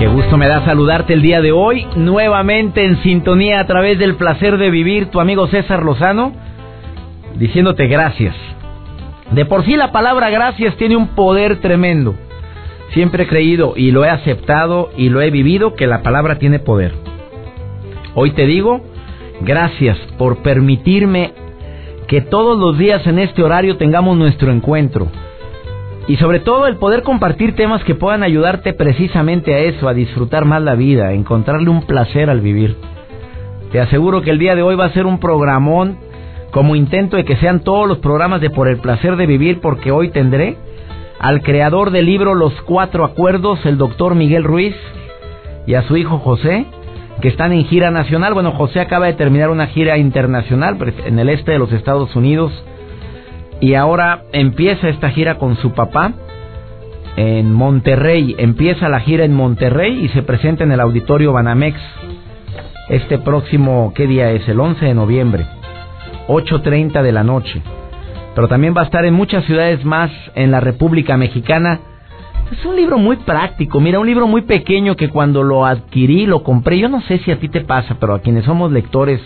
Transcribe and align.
Qué 0.00 0.08
gusto 0.08 0.38
me 0.38 0.48
da 0.48 0.64
saludarte 0.64 1.12
el 1.12 1.20
día 1.20 1.42
de 1.42 1.52
hoy, 1.52 1.86
nuevamente 1.94 2.86
en 2.86 3.02
sintonía 3.02 3.60
a 3.60 3.66
través 3.66 3.98
del 3.98 4.14
placer 4.14 4.56
de 4.56 4.70
vivir, 4.70 5.10
tu 5.10 5.20
amigo 5.20 5.46
César 5.48 5.82
Lozano, 5.82 6.32
diciéndote 7.36 7.86
gracias. 7.86 8.34
De 9.32 9.44
por 9.44 9.62
sí 9.66 9.76
la 9.76 9.92
palabra 9.92 10.30
gracias 10.30 10.74
tiene 10.76 10.96
un 10.96 11.08
poder 11.08 11.60
tremendo. 11.60 12.14
Siempre 12.94 13.24
he 13.24 13.26
creído 13.26 13.74
y 13.76 13.90
lo 13.90 14.06
he 14.06 14.08
aceptado 14.08 14.88
y 14.96 15.10
lo 15.10 15.20
he 15.20 15.30
vivido 15.30 15.74
que 15.74 15.86
la 15.86 16.00
palabra 16.00 16.38
tiene 16.38 16.60
poder. 16.60 16.94
Hoy 18.14 18.30
te 18.30 18.46
digo, 18.46 18.80
gracias 19.42 19.98
por 20.16 20.38
permitirme 20.38 21.34
que 22.08 22.22
todos 22.22 22.58
los 22.58 22.78
días 22.78 23.06
en 23.06 23.18
este 23.18 23.42
horario 23.42 23.76
tengamos 23.76 24.16
nuestro 24.16 24.50
encuentro 24.50 25.08
y 26.10 26.16
sobre 26.16 26.40
todo 26.40 26.66
el 26.66 26.74
poder 26.74 27.04
compartir 27.04 27.54
temas 27.54 27.84
que 27.84 27.94
puedan 27.94 28.24
ayudarte 28.24 28.72
precisamente 28.72 29.54
a 29.54 29.58
eso, 29.58 29.88
a 29.88 29.94
disfrutar 29.94 30.44
más 30.44 30.60
la 30.60 30.74
vida, 30.74 31.06
a 31.06 31.12
encontrarle 31.12 31.70
un 31.70 31.82
placer 31.82 32.28
al 32.30 32.40
vivir. 32.40 32.76
Te 33.70 33.78
aseguro 33.78 34.20
que 34.20 34.30
el 34.30 34.40
día 34.40 34.56
de 34.56 34.62
hoy 34.62 34.74
va 34.74 34.86
a 34.86 34.92
ser 34.92 35.06
un 35.06 35.20
programón 35.20 35.98
como 36.50 36.74
intento 36.74 37.16
de 37.16 37.24
que 37.24 37.36
sean 37.36 37.60
todos 37.60 37.86
los 37.86 37.98
programas 37.98 38.40
de 38.40 38.50
Por 38.50 38.66
el 38.66 38.78
placer 38.78 39.14
de 39.14 39.26
vivir 39.26 39.60
porque 39.60 39.92
hoy 39.92 40.10
tendré 40.10 40.56
al 41.20 41.42
creador 41.42 41.92
del 41.92 42.06
libro 42.06 42.34
Los 42.34 42.60
Cuatro 42.62 43.04
Acuerdos, 43.04 43.64
el 43.64 43.78
doctor 43.78 44.16
Miguel 44.16 44.42
Ruiz, 44.42 44.74
y 45.68 45.74
a 45.74 45.82
su 45.82 45.96
hijo 45.96 46.18
José, 46.18 46.66
que 47.20 47.28
están 47.28 47.52
en 47.52 47.66
gira 47.66 47.92
nacional. 47.92 48.34
Bueno, 48.34 48.50
José 48.50 48.80
acaba 48.80 49.06
de 49.06 49.12
terminar 49.12 49.48
una 49.48 49.68
gira 49.68 49.96
internacional 49.96 50.76
en 51.06 51.20
el 51.20 51.28
este 51.28 51.52
de 51.52 51.60
los 51.60 51.70
Estados 51.70 52.16
Unidos 52.16 52.50
y 53.60 53.74
ahora 53.74 54.22
empieza 54.32 54.88
esta 54.88 55.10
gira 55.10 55.36
con 55.36 55.56
su 55.56 55.72
papá 55.72 56.12
en 57.16 57.52
Monterrey. 57.52 58.34
Empieza 58.38 58.88
la 58.88 59.00
gira 59.00 59.24
en 59.24 59.34
Monterrey 59.34 60.04
y 60.04 60.08
se 60.08 60.22
presenta 60.22 60.64
en 60.64 60.72
el 60.72 60.80
auditorio 60.80 61.32
Banamex 61.32 61.78
este 62.88 63.18
próximo, 63.18 63.92
¿qué 63.94 64.06
día 64.06 64.32
es? 64.32 64.48
El 64.48 64.58
11 64.58 64.84
de 64.84 64.94
noviembre, 64.94 65.46
8.30 66.26 67.02
de 67.02 67.12
la 67.12 67.22
noche. 67.22 67.62
Pero 68.34 68.48
también 68.48 68.74
va 68.76 68.82
a 68.82 68.84
estar 68.84 69.04
en 69.04 69.14
muchas 69.14 69.44
ciudades 69.44 69.84
más 69.84 70.10
en 70.34 70.50
la 70.50 70.60
República 70.60 71.16
Mexicana. 71.16 71.78
Es 72.50 72.64
un 72.64 72.74
libro 72.74 72.98
muy 72.98 73.16
práctico, 73.16 73.78
mira, 73.78 74.00
un 74.00 74.06
libro 74.06 74.26
muy 74.26 74.42
pequeño 74.42 74.96
que 74.96 75.08
cuando 75.08 75.44
lo 75.44 75.66
adquirí, 75.66 76.26
lo 76.26 76.42
compré, 76.42 76.80
yo 76.80 76.88
no 76.88 77.00
sé 77.02 77.18
si 77.18 77.30
a 77.30 77.38
ti 77.38 77.48
te 77.48 77.60
pasa, 77.60 77.96
pero 78.00 78.14
a 78.14 78.20
quienes 78.20 78.44
somos 78.44 78.72
lectores 78.72 79.20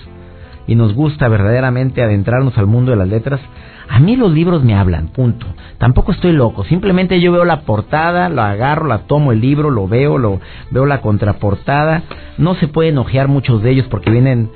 y 0.66 0.74
nos 0.74 0.92
gusta 0.94 1.28
verdaderamente 1.28 2.02
adentrarnos 2.02 2.58
al 2.58 2.66
mundo 2.66 2.90
de 2.90 2.98
las 2.98 3.08
letras, 3.08 3.40
a 3.88 4.00
mí 4.00 4.16
los 4.16 4.32
libros 4.32 4.64
me 4.64 4.74
hablan, 4.74 5.08
punto. 5.08 5.46
Tampoco 5.78 6.12
estoy 6.12 6.32
loco, 6.32 6.64
simplemente 6.64 7.20
yo 7.20 7.32
veo 7.32 7.44
la 7.44 7.62
portada, 7.62 8.28
lo 8.28 8.42
agarro, 8.42 8.86
la 8.86 9.06
tomo 9.06 9.32
el 9.32 9.40
libro, 9.40 9.70
lo 9.70 9.86
veo, 9.88 10.18
lo 10.18 10.40
veo 10.70 10.86
la 10.86 11.00
contraportada. 11.00 12.02
No 12.38 12.54
se 12.54 12.68
pueden 12.68 12.98
ojear 12.98 13.28
muchos 13.28 13.62
de 13.62 13.70
ellos 13.70 13.86
porque 13.90 14.10
vienen 14.10 14.50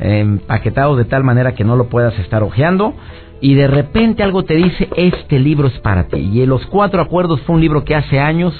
empaquetados 0.00 0.96
de 0.96 1.04
tal 1.04 1.22
manera 1.22 1.54
que 1.54 1.64
no 1.64 1.76
lo 1.76 1.88
puedas 1.88 2.18
estar 2.18 2.42
ojeando 2.42 2.94
y 3.40 3.54
de 3.54 3.66
repente 3.66 4.22
algo 4.22 4.44
te 4.44 4.54
dice, 4.54 4.88
este 4.96 5.38
libro 5.38 5.68
es 5.68 5.78
para 5.80 6.08
ti. 6.08 6.18
Y 6.18 6.46
Los 6.46 6.64
Cuatro 6.66 7.02
Acuerdos 7.02 7.40
fue 7.42 7.56
un 7.56 7.60
libro 7.60 7.84
que 7.84 7.94
hace 7.94 8.20
años 8.20 8.54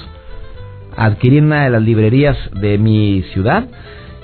adquirí 0.95 1.37
en 1.37 1.45
una 1.45 1.63
de 1.63 1.69
las 1.69 1.81
librerías 1.81 2.37
de 2.53 2.77
mi 2.77 3.23
ciudad 3.33 3.65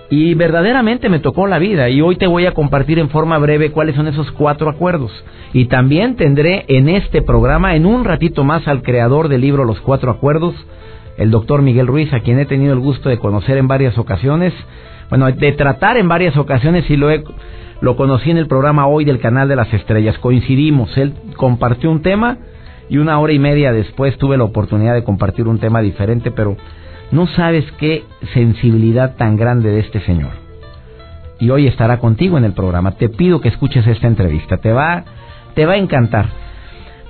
y 0.09 0.34
verdaderamente 0.34 1.08
me 1.08 1.20
tocó 1.20 1.46
la 1.46 1.59
vida 1.59 1.90
y 1.90 2.02
hoy 2.02 2.16
te 2.16 2.25
voy 2.25 2.47
a 2.47 2.53
compartir 2.53 2.97
en 2.97 3.09
forma 3.09 3.38
breve 3.38 3.72
cuáles 3.72 3.96
son 3.96 4.08
esos 4.08 4.31
cuatro 4.31 4.70
acuerdos. 4.70 5.12
Y 5.53 5.66
también 5.66 6.16
tendré 6.16 6.66
en 6.68 6.90
este 6.90 7.22
programa, 7.22 7.75
en 7.75 7.86
un 7.86 8.03
ratito 8.03 8.44
más, 8.44 8.68
al 8.68 8.81
creador 8.81 9.28
del 9.30 9.42
libro 9.42 9.66
Los 9.66 9.80
Cuatro 9.81 10.09
Acuerdos, 10.09 10.56
el 11.18 11.30
doctor 11.30 11.62
Miguel 11.62 11.88
Ruiz, 11.88 12.12
a 12.14 12.22
quien 12.22 12.40
he 12.40 12.46
tenido 12.46 12.74
el 12.74 12.80
gusto 12.80 13.09
de 13.09 13.19
conocer 13.19 13.58
en 13.58 13.68
varias 13.68 13.98
ocasiones, 13.98 14.53
bueno, 15.09 15.31
de 15.31 15.52
tratar 15.52 15.98
en 15.98 16.08
varias 16.08 16.38
ocasiones 16.38 16.90
y 16.90 16.96
lo, 16.96 17.09
lo 17.81 17.96
conocí 17.96 18.31
en 18.31 18.38
el 18.38 18.48
programa 18.48 18.88
hoy 18.88 19.06
del 19.06 19.19
Canal 19.19 19.48
de 19.48 19.56
las 19.56 19.72
Estrellas. 19.74 20.18
Coincidimos, 20.18 20.98
él 20.98 21.14
compartió 21.36 21.92
un 21.92 22.02
tema 22.02 22.38
y 22.90 22.98
una 22.98 23.19
hora 23.19 23.34
y 23.34 23.40
media 23.40 23.72
después 23.72 24.18
tuve 24.18 24.38
la 24.38 24.44
oportunidad 24.44 24.96
de 24.96 25.03
compartir 25.03 25.48
un 25.48 25.59
tema 25.59 25.81
diferente, 25.81 26.31
pero 26.31 26.58
no 27.12 27.28
sabes 27.28 27.66
qué 27.80 28.03
sensibilidad 28.34 29.16
tan 29.16 29.36
grande 29.36 29.72
de 29.72 29.80
este 29.80 30.00
señor. 30.02 30.31
Y 31.40 31.50
hoy 31.50 31.68
estará 31.68 32.00
contigo 32.00 32.38
en 32.38 32.44
el 32.44 32.53
programa. 32.53 32.92
Te 32.92 33.09
pido 33.09 33.42
que 33.42 33.50
escuches 33.50 33.88
esta 33.88 34.08
entrevista. 34.08 34.58
Te 34.58 34.72
va, 34.74 35.06
te 35.56 35.66
va 35.66 35.74
a 35.74 35.78
encantar. 35.78 36.28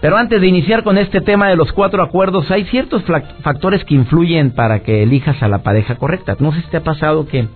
Pero 0.02 0.18
antes 0.18 0.40
de 0.40 0.48
iniciar 0.48 0.84
con 0.84 0.98
este 0.98 1.20
tema 1.20 1.50
de 1.50 1.58
los 1.58 1.74
cuatro 1.74 2.02
acuerdos, 2.02 2.50
hay 2.52 2.64
ciertos 2.66 3.04
factores 3.42 3.84
que 3.84 3.96
influyen 3.96 4.52
para 4.52 4.80
que 4.80 5.04
elijas 5.04 5.42
a 5.44 5.50
la 5.50 5.60
pareja 5.60 5.96
correcta. 5.96 6.38
No 6.40 6.54
sé 6.54 6.62
si 6.62 6.70
te 6.70 6.78
ha 6.78 6.84
pasado 6.84 7.28
que, 7.28 7.48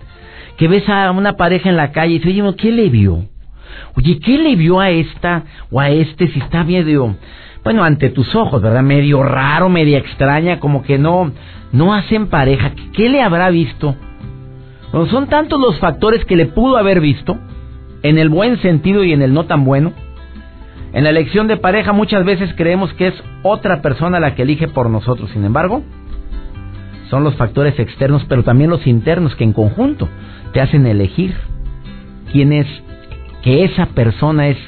que 0.58 0.68
ves 0.68 0.86
a 0.88 1.10
una 1.12 1.34
pareja 1.34 1.70
en 1.70 1.76
la 1.76 1.92
calle 1.92 2.14
y 2.14 2.18
dices, 2.18 2.44
oye, 2.44 2.56
¿qué 2.56 2.72
le 2.72 2.90
vio? 2.90 3.24
Oye, 3.96 4.18
¿qué 4.18 4.36
le 4.36 4.56
vio 4.56 4.78
a 4.80 4.90
esta 4.90 5.44
o 5.70 5.80
a 5.80 5.88
este 5.90 6.28
si 6.28 6.38
está 6.38 6.64
medio, 6.64 7.16
bueno, 7.64 7.82
ante 7.82 8.10
tus 8.10 8.34
ojos, 8.34 8.60
¿verdad? 8.60 8.82
Medio 8.82 9.22
raro, 9.22 9.70
media 9.70 9.98
extraña, 9.98 10.60
como 10.60 10.82
que 10.82 10.98
no, 10.98 11.32
no 11.72 11.94
hacen 11.94 12.26
pareja. 12.26 12.72
¿Qué 12.92 13.08
le 13.08 13.22
habrá 13.22 13.48
visto? 13.48 13.96
Son 15.10 15.28
tantos 15.28 15.58
los 15.58 15.78
factores 15.80 16.24
que 16.26 16.36
le 16.36 16.46
pudo 16.46 16.76
haber 16.76 17.00
visto, 17.00 17.38
en 18.02 18.18
el 18.18 18.28
buen 18.28 18.60
sentido 18.60 19.02
y 19.02 19.12
en 19.12 19.22
el 19.22 19.32
no 19.32 19.46
tan 19.46 19.64
bueno. 19.64 19.92
En 20.92 21.02
la 21.02 21.10
elección 21.10 21.48
de 21.48 21.56
pareja 21.56 21.92
muchas 21.92 22.24
veces 22.24 22.54
creemos 22.54 22.92
que 22.92 23.08
es 23.08 23.14
otra 23.42 23.82
persona 23.82 24.20
la 24.20 24.34
que 24.36 24.42
elige 24.42 24.68
por 24.68 24.90
nosotros. 24.90 25.30
Sin 25.30 25.44
embargo, 25.44 25.82
son 27.08 27.24
los 27.24 27.34
factores 27.34 27.78
externos, 27.78 28.24
pero 28.28 28.44
también 28.44 28.70
los 28.70 28.86
internos 28.86 29.34
que 29.34 29.44
en 29.44 29.54
conjunto 29.54 30.08
te 30.52 30.60
hacen 30.60 30.86
elegir 30.86 31.34
quién 32.30 32.52
es, 32.52 32.66
que 33.42 33.64
esa 33.64 33.86
persona 33.86 34.48
es 34.48 34.58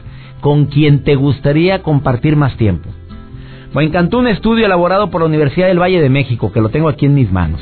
con 0.40 0.66
quien 0.66 1.02
te 1.04 1.14
gustaría 1.14 1.82
compartir 1.82 2.36
más 2.36 2.56
tiempo. 2.56 2.88
Me 3.74 3.84
encantó 3.84 4.18
un 4.18 4.28
estudio 4.28 4.66
elaborado 4.66 5.10
por 5.10 5.20
la 5.20 5.26
Universidad 5.26 5.66
del 5.66 5.80
Valle 5.80 6.00
de 6.00 6.08
México, 6.08 6.52
que 6.52 6.60
lo 6.60 6.70
tengo 6.70 6.88
aquí 6.88 7.06
en 7.06 7.14
mis 7.14 7.30
manos. 7.30 7.60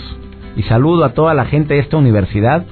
Y 0.56 0.62
saludo 0.62 1.04
a 1.04 1.14
toda 1.14 1.34
la 1.34 1.46
gente 1.46 1.74
de 1.74 1.80
esta 1.80 1.96
universidad, 1.96 2.64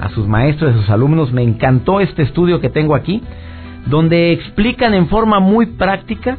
a 0.00 0.10
sus 0.10 0.26
maestros, 0.26 0.74
a 0.74 0.78
sus 0.78 0.90
alumnos. 0.90 1.32
Me 1.32 1.42
encantó 1.42 2.00
este 2.00 2.22
estudio 2.22 2.60
que 2.60 2.68
tengo 2.68 2.94
aquí, 2.94 3.22
donde 3.86 4.32
explican 4.32 4.92
en 4.92 5.08
forma 5.08 5.40
muy 5.40 5.66
práctica 5.66 6.36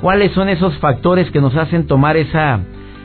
cuáles 0.00 0.32
son 0.32 0.48
esos 0.48 0.76
factores 0.78 1.30
que 1.30 1.40
nos 1.40 1.56
hacen 1.56 1.86
tomar 1.86 2.16
esa, 2.16 2.60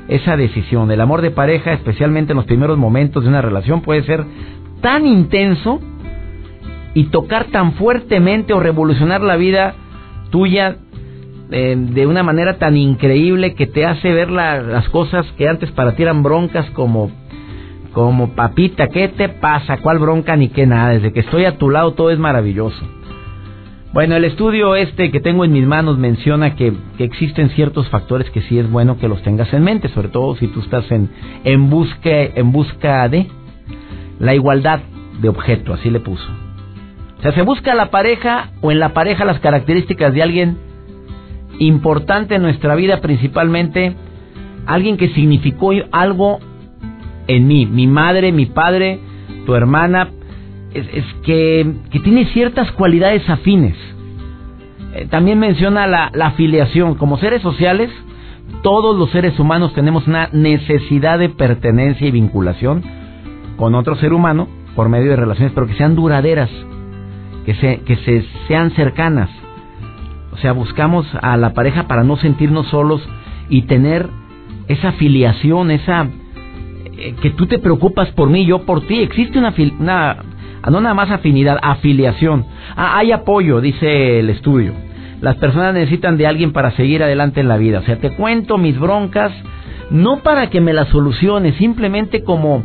esa 0.08 0.38
decisión. 0.38 0.92
El 0.92 1.02
amor 1.02 1.22
de 1.22 1.32
pareja, 1.32 1.74
especialmente 1.74 2.34
en 2.34 2.38
los 2.38 2.46
primeros 2.46 2.78
momentos 2.78 3.24
de 3.24 3.30
una 3.30 3.42
relación, 3.42 3.82
puede 3.82 4.04
ser 4.04 4.26
tan 4.82 5.08
intenso 5.08 5.80
y 6.94 7.06
tocar 7.06 7.46
tan 7.46 7.74
fuertemente 7.74 8.54
o 8.54 8.60
revolucionar 8.60 9.22
la 9.22 9.36
vida 9.36 9.76
tuya 10.32 10.78
eh, 11.52 11.76
de 11.78 12.06
una 12.06 12.24
manera 12.24 12.58
tan 12.58 12.78
increíble 12.78 13.56
que 13.56 13.68
te 13.68 13.86
hace 13.86 14.12
ver 14.14 14.30
las 14.30 14.88
cosas 14.90 15.26
que 15.38 15.48
antes 15.48 15.72
para 15.72 15.96
ti 15.96 16.04
eran 16.04 16.24
broncas 16.24 16.70
como 16.72 17.12
como 17.94 18.36
papita, 18.36 18.88
¿qué 18.90 19.08
te 19.08 19.30
pasa? 19.30 19.78
¿Cuál 19.78 19.98
bronca 19.98 20.36
ni 20.36 20.50
qué 20.50 20.68
nada? 20.68 20.92
Desde 20.92 21.12
que 21.12 21.22
estoy 21.22 21.46
a 21.46 21.58
tu 21.58 21.72
lado 21.72 21.94
todo 21.94 22.12
es 22.12 22.20
maravilloso. 22.20 22.80
Bueno, 23.92 24.16
el 24.16 24.26
estudio 24.26 24.76
este 24.76 25.10
que 25.10 25.20
tengo 25.20 25.44
en 25.44 25.52
mis 25.52 25.66
manos 25.66 25.98
menciona 25.98 26.56
que, 26.56 26.74
que, 26.98 27.04
existen 27.04 27.50
ciertos 27.50 27.90
factores 27.90 28.30
que 28.30 28.42
sí 28.42 28.60
es 28.60 28.70
bueno 28.70 29.00
que 29.00 29.08
los 29.08 29.24
tengas 29.24 29.52
en 29.52 29.64
mente, 29.64 29.90
sobre 29.90 30.10
todo 30.10 30.36
si 30.36 30.48
tú 30.48 30.60
estás 30.60 30.90
en, 30.92 31.10
en, 31.44 31.72
busca, 31.72 32.10
en 32.12 32.52
busca 32.52 33.10
de 33.10 33.26
la 34.20 34.36
igualdad 34.36 34.82
de 35.20 35.30
objeto, 35.30 35.74
así 35.74 35.90
le 35.90 36.00
puso. 36.00 36.49
O 37.20 37.22
sea, 37.22 37.34
se 37.34 37.42
busca 37.42 37.76
la 37.76 37.92
pareja 37.92 38.52
o 38.62 38.72
en 38.72 38.80
la 38.80 38.94
pareja 38.94 39.26
las 39.26 39.40
características 39.40 40.14
de 40.14 40.24
alguien 40.24 40.58
importante 41.60 42.36
en 42.36 42.42
nuestra 42.42 42.76
vida, 42.76 43.02
principalmente 43.02 43.94
alguien 44.66 44.96
que 44.96 45.10
significó 45.10 45.72
algo 45.92 46.40
en 47.28 47.48
mí, 47.48 47.66
mi 47.66 47.88
madre, 47.88 48.32
mi 48.32 48.46
padre, 48.46 49.00
tu 49.46 49.54
hermana, 49.54 50.10
es, 50.74 51.06
que, 51.24 51.70
tiene 52.04 52.26
ciertas 52.28 52.72
cualidades 52.72 53.28
afines. 53.30 53.76
Eh, 54.94 55.08
también 55.10 55.40
menciona 55.40 55.88
la, 55.88 56.12
la 56.14 56.28
afiliación, 56.28 56.96
como 56.96 57.18
seres 57.18 57.42
sociales, 57.42 57.90
todos 58.64 58.98
los 58.98 59.12
seres 59.12 59.38
humanos 59.40 59.74
tenemos 59.74 60.08
una 60.08 60.30
necesidad 60.32 61.20
de 61.20 61.30
pertenencia 61.30 62.08
y 62.08 62.12
vinculación 62.12 62.84
con 63.58 63.76
otro 63.76 63.96
ser 63.96 64.14
humano 64.14 64.48
por 64.76 64.90
medio 64.90 65.12
de 65.12 65.18
relaciones, 65.18 65.52
pero 65.54 65.68
que 65.68 65.76
sean 65.76 65.96
duraderas, 65.96 66.50
que, 67.46 67.56
se, 67.56 67.82
que 67.82 67.96
se, 67.98 68.26
sean 68.48 68.72
cercanas. 68.72 69.30
O 70.32 70.38
sea, 70.38 70.52
buscamos 70.52 71.08
a 71.22 71.38
la 71.38 71.54
pareja 71.54 71.88
para 71.88 72.04
no 72.04 72.18
sentirnos 72.18 72.68
solos 72.68 73.02
y 73.50 73.64
tener 73.64 74.10
esa 74.68 74.90
afiliación, 74.90 75.72
esa 75.72 76.08
eh, 76.98 77.16
que 77.22 77.32
tú 77.32 77.48
te 77.48 77.60
preocupas 77.60 78.10
por 78.12 78.30
mí, 78.30 78.46
yo 78.46 78.66
por 78.66 78.86
ti. 78.88 79.02
Existe 79.02 79.40
una, 79.40 79.54
una 79.80 80.18
no 80.70 80.82
nada 80.82 80.94
más 80.94 81.12
afinidad, 81.12 81.58
afiliación. 81.62 82.46
Ah, 82.76 82.98
hay 82.98 83.12
apoyo, 83.12 83.62
dice 83.62 84.20
el 84.20 84.30
estudio. 84.30 84.74
Las 85.22 85.36
personas 85.36 85.74
necesitan 85.74 86.18
de 86.18 86.28
alguien 86.28 86.54
para 86.54 86.72
seguir 86.72 87.04
adelante 87.04 87.42
en 87.42 87.48
la 87.48 87.58
vida. 87.58 87.80
O 87.80 87.84
sea, 87.84 87.98
te 87.98 88.12
cuento 88.12 88.58
mis 88.58 88.80
broncas, 88.80 89.32
no 89.90 90.20
para 90.20 90.50
que 90.50 90.62
me 90.62 90.74
las 90.74 90.88
soluciones, 90.90 91.56
simplemente 91.56 92.24
como, 92.24 92.64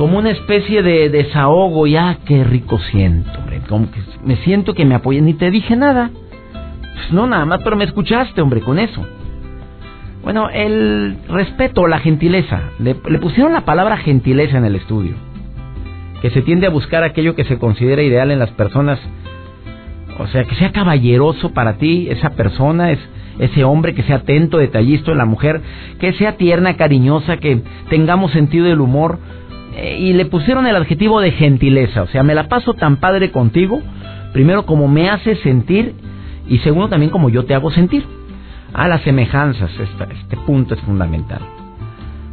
como 0.00 0.16
una 0.16 0.30
especie 0.30 0.82
de 0.82 1.10
desahogo. 1.10 1.86
Ya, 1.86 2.20
qué 2.24 2.42
rico 2.42 2.78
siento, 2.90 3.30
hombre. 3.38 3.60
Como 3.68 3.90
que 3.90 4.00
me 4.24 4.36
siento 4.36 4.72
que 4.72 4.86
me 4.86 4.94
apoyan. 4.94 5.26
Ni 5.26 5.34
te 5.34 5.50
dije 5.50 5.76
nada. 5.76 6.10
Pues 6.94 7.12
no, 7.12 7.26
nada 7.26 7.44
más, 7.44 7.60
pero 7.62 7.76
me 7.76 7.84
escuchaste, 7.84 8.40
hombre, 8.40 8.62
con 8.62 8.78
eso. 8.78 9.06
Bueno, 10.22 10.48
el 10.48 11.18
respeto, 11.28 11.86
la 11.86 11.98
gentileza. 11.98 12.62
Le, 12.78 12.96
le 13.10 13.18
pusieron 13.18 13.52
la 13.52 13.66
palabra 13.66 13.98
gentileza 13.98 14.56
en 14.56 14.64
el 14.64 14.76
estudio. 14.76 15.16
Que 16.22 16.30
se 16.30 16.40
tiende 16.40 16.66
a 16.66 16.70
buscar 16.70 17.04
aquello 17.04 17.34
que 17.34 17.44
se 17.44 17.58
considera 17.58 18.02
ideal 18.02 18.30
en 18.30 18.38
las 18.38 18.52
personas 18.52 18.98
o 20.18 20.26
sea, 20.28 20.44
que 20.44 20.54
sea 20.54 20.72
caballeroso 20.72 21.52
para 21.52 21.76
ti 21.78 22.08
esa 22.10 22.30
persona, 22.30 22.90
es 22.90 22.98
ese 23.38 23.64
hombre 23.64 23.94
que 23.94 24.02
sea 24.02 24.16
atento, 24.16 24.58
detallista 24.58 25.12
en 25.12 25.18
la 25.18 25.24
mujer, 25.24 25.62
que 25.98 26.12
sea 26.14 26.36
tierna, 26.36 26.76
cariñosa, 26.76 27.38
que 27.38 27.62
tengamos 27.88 28.32
sentido 28.32 28.66
del 28.66 28.80
humor. 28.80 29.18
Y 29.98 30.12
le 30.12 30.26
pusieron 30.26 30.66
el 30.66 30.76
adjetivo 30.76 31.20
de 31.20 31.32
gentileza, 31.32 32.02
o 32.02 32.06
sea, 32.08 32.22
me 32.22 32.34
la 32.34 32.48
paso 32.48 32.74
tan 32.74 32.96
padre 32.96 33.30
contigo, 33.30 33.80
primero 34.32 34.66
como 34.66 34.88
me 34.88 35.08
hace 35.08 35.36
sentir 35.36 35.94
y 36.48 36.58
segundo 36.58 36.88
también 36.88 37.10
como 37.10 37.30
yo 37.30 37.44
te 37.44 37.54
hago 37.54 37.70
sentir. 37.70 38.04
A 38.72 38.86
las 38.86 39.02
semejanzas, 39.02 39.70
este 39.78 40.36
punto 40.46 40.74
es 40.74 40.80
fundamental. 40.82 41.40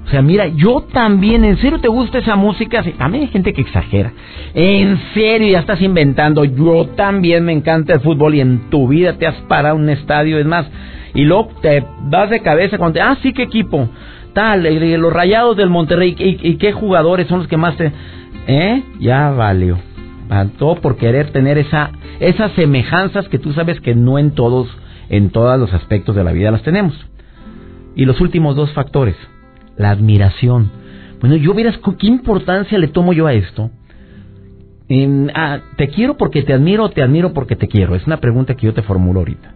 O 0.07 0.09
sea, 0.09 0.21
mira, 0.21 0.47
yo 0.47 0.85
también, 0.93 1.43
¿en 1.43 1.57
serio 1.57 1.79
te 1.79 1.89
gusta 1.89 2.19
esa 2.19 2.37
música? 2.37 2.81
Sí, 2.81 2.91
también 2.91 3.23
hay 3.25 3.29
gente 3.29 3.51
que 3.51 3.61
exagera. 3.61 4.13
En 4.53 4.97
serio, 5.13 5.49
ya 5.49 5.59
estás 5.59 5.81
inventando. 5.81 6.45
Yo 6.45 6.85
también 6.95 7.43
me 7.43 7.51
encanta 7.51 7.93
el 7.93 7.99
fútbol 7.99 8.35
y 8.35 8.39
en 8.39 8.69
tu 8.69 8.87
vida 8.87 9.17
te 9.17 9.27
has 9.27 9.35
parado 9.49 9.75
un 9.75 9.89
estadio, 9.89 10.39
es 10.39 10.45
más. 10.45 10.65
Y 11.13 11.25
luego 11.25 11.49
te 11.61 11.83
vas 12.03 12.29
de 12.29 12.39
cabeza 12.39 12.77
cuando 12.77 12.93
te, 12.93 13.01
ah, 13.01 13.17
sí, 13.21 13.33
qué 13.33 13.43
equipo. 13.43 13.89
Los 14.97 15.13
rayados 15.13 15.57
del 15.57 15.69
Monterrey. 15.69 16.15
¿Y, 16.17 16.55
qué 16.57 16.71
jugadores 16.71 17.27
son 17.27 17.39
los 17.39 17.47
que 17.47 17.57
más 17.57 17.75
te... 17.77 17.91
¿Eh? 18.47 18.83
Ya 18.99 19.31
valió. 19.31 19.77
Todo 20.57 20.75
por 20.75 20.97
querer 20.97 21.31
tener 21.31 21.57
esa, 21.57 21.91
esas 22.19 22.51
semejanzas 22.53 23.27
que 23.29 23.39
tú 23.39 23.53
sabes 23.53 23.79
que 23.81 23.95
no 23.95 24.19
en 24.19 24.31
todos, 24.31 24.67
en 25.09 25.29
todos 25.29 25.59
los 25.59 25.73
aspectos 25.73 26.15
de 26.15 26.23
la 26.23 26.31
vida 26.31 26.51
las 26.51 26.63
tenemos. 26.63 26.93
Y 27.95 28.05
los 28.05 28.21
últimos 28.21 28.55
dos 28.55 28.71
factores 28.73 29.15
la 29.77 29.91
admiración. 29.91 30.71
Bueno, 31.21 31.35
yo 31.35 31.53
verás 31.53 31.79
qué 31.97 32.07
importancia 32.07 32.77
le 32.77 32.87
tomo 32.87 33.13
yo 33.13 33.27
a 33.27 33.33
esto. 33.33 33.69
ah, 35.33 35.59
¿Te 35.77 35.87
quiero 35.89 36.17
porque 36.17 36.43
te 36.43 36.53
admiro 36.53 36.85
o 36.85 36.89
te 36.89 37.01
admiro 37.01 37.33
porque 37.33 37.55
te 37.55 37.67
quiero? 37.67 37.95
Es 37.95 38.05
una 38.05 38.17
pregunta 38.17 38.55
que 38.55 38.65
yo 38.65 38.73
te 38.73 38.81
formulo 38.81 39.19
ahorita. 39.19 39.53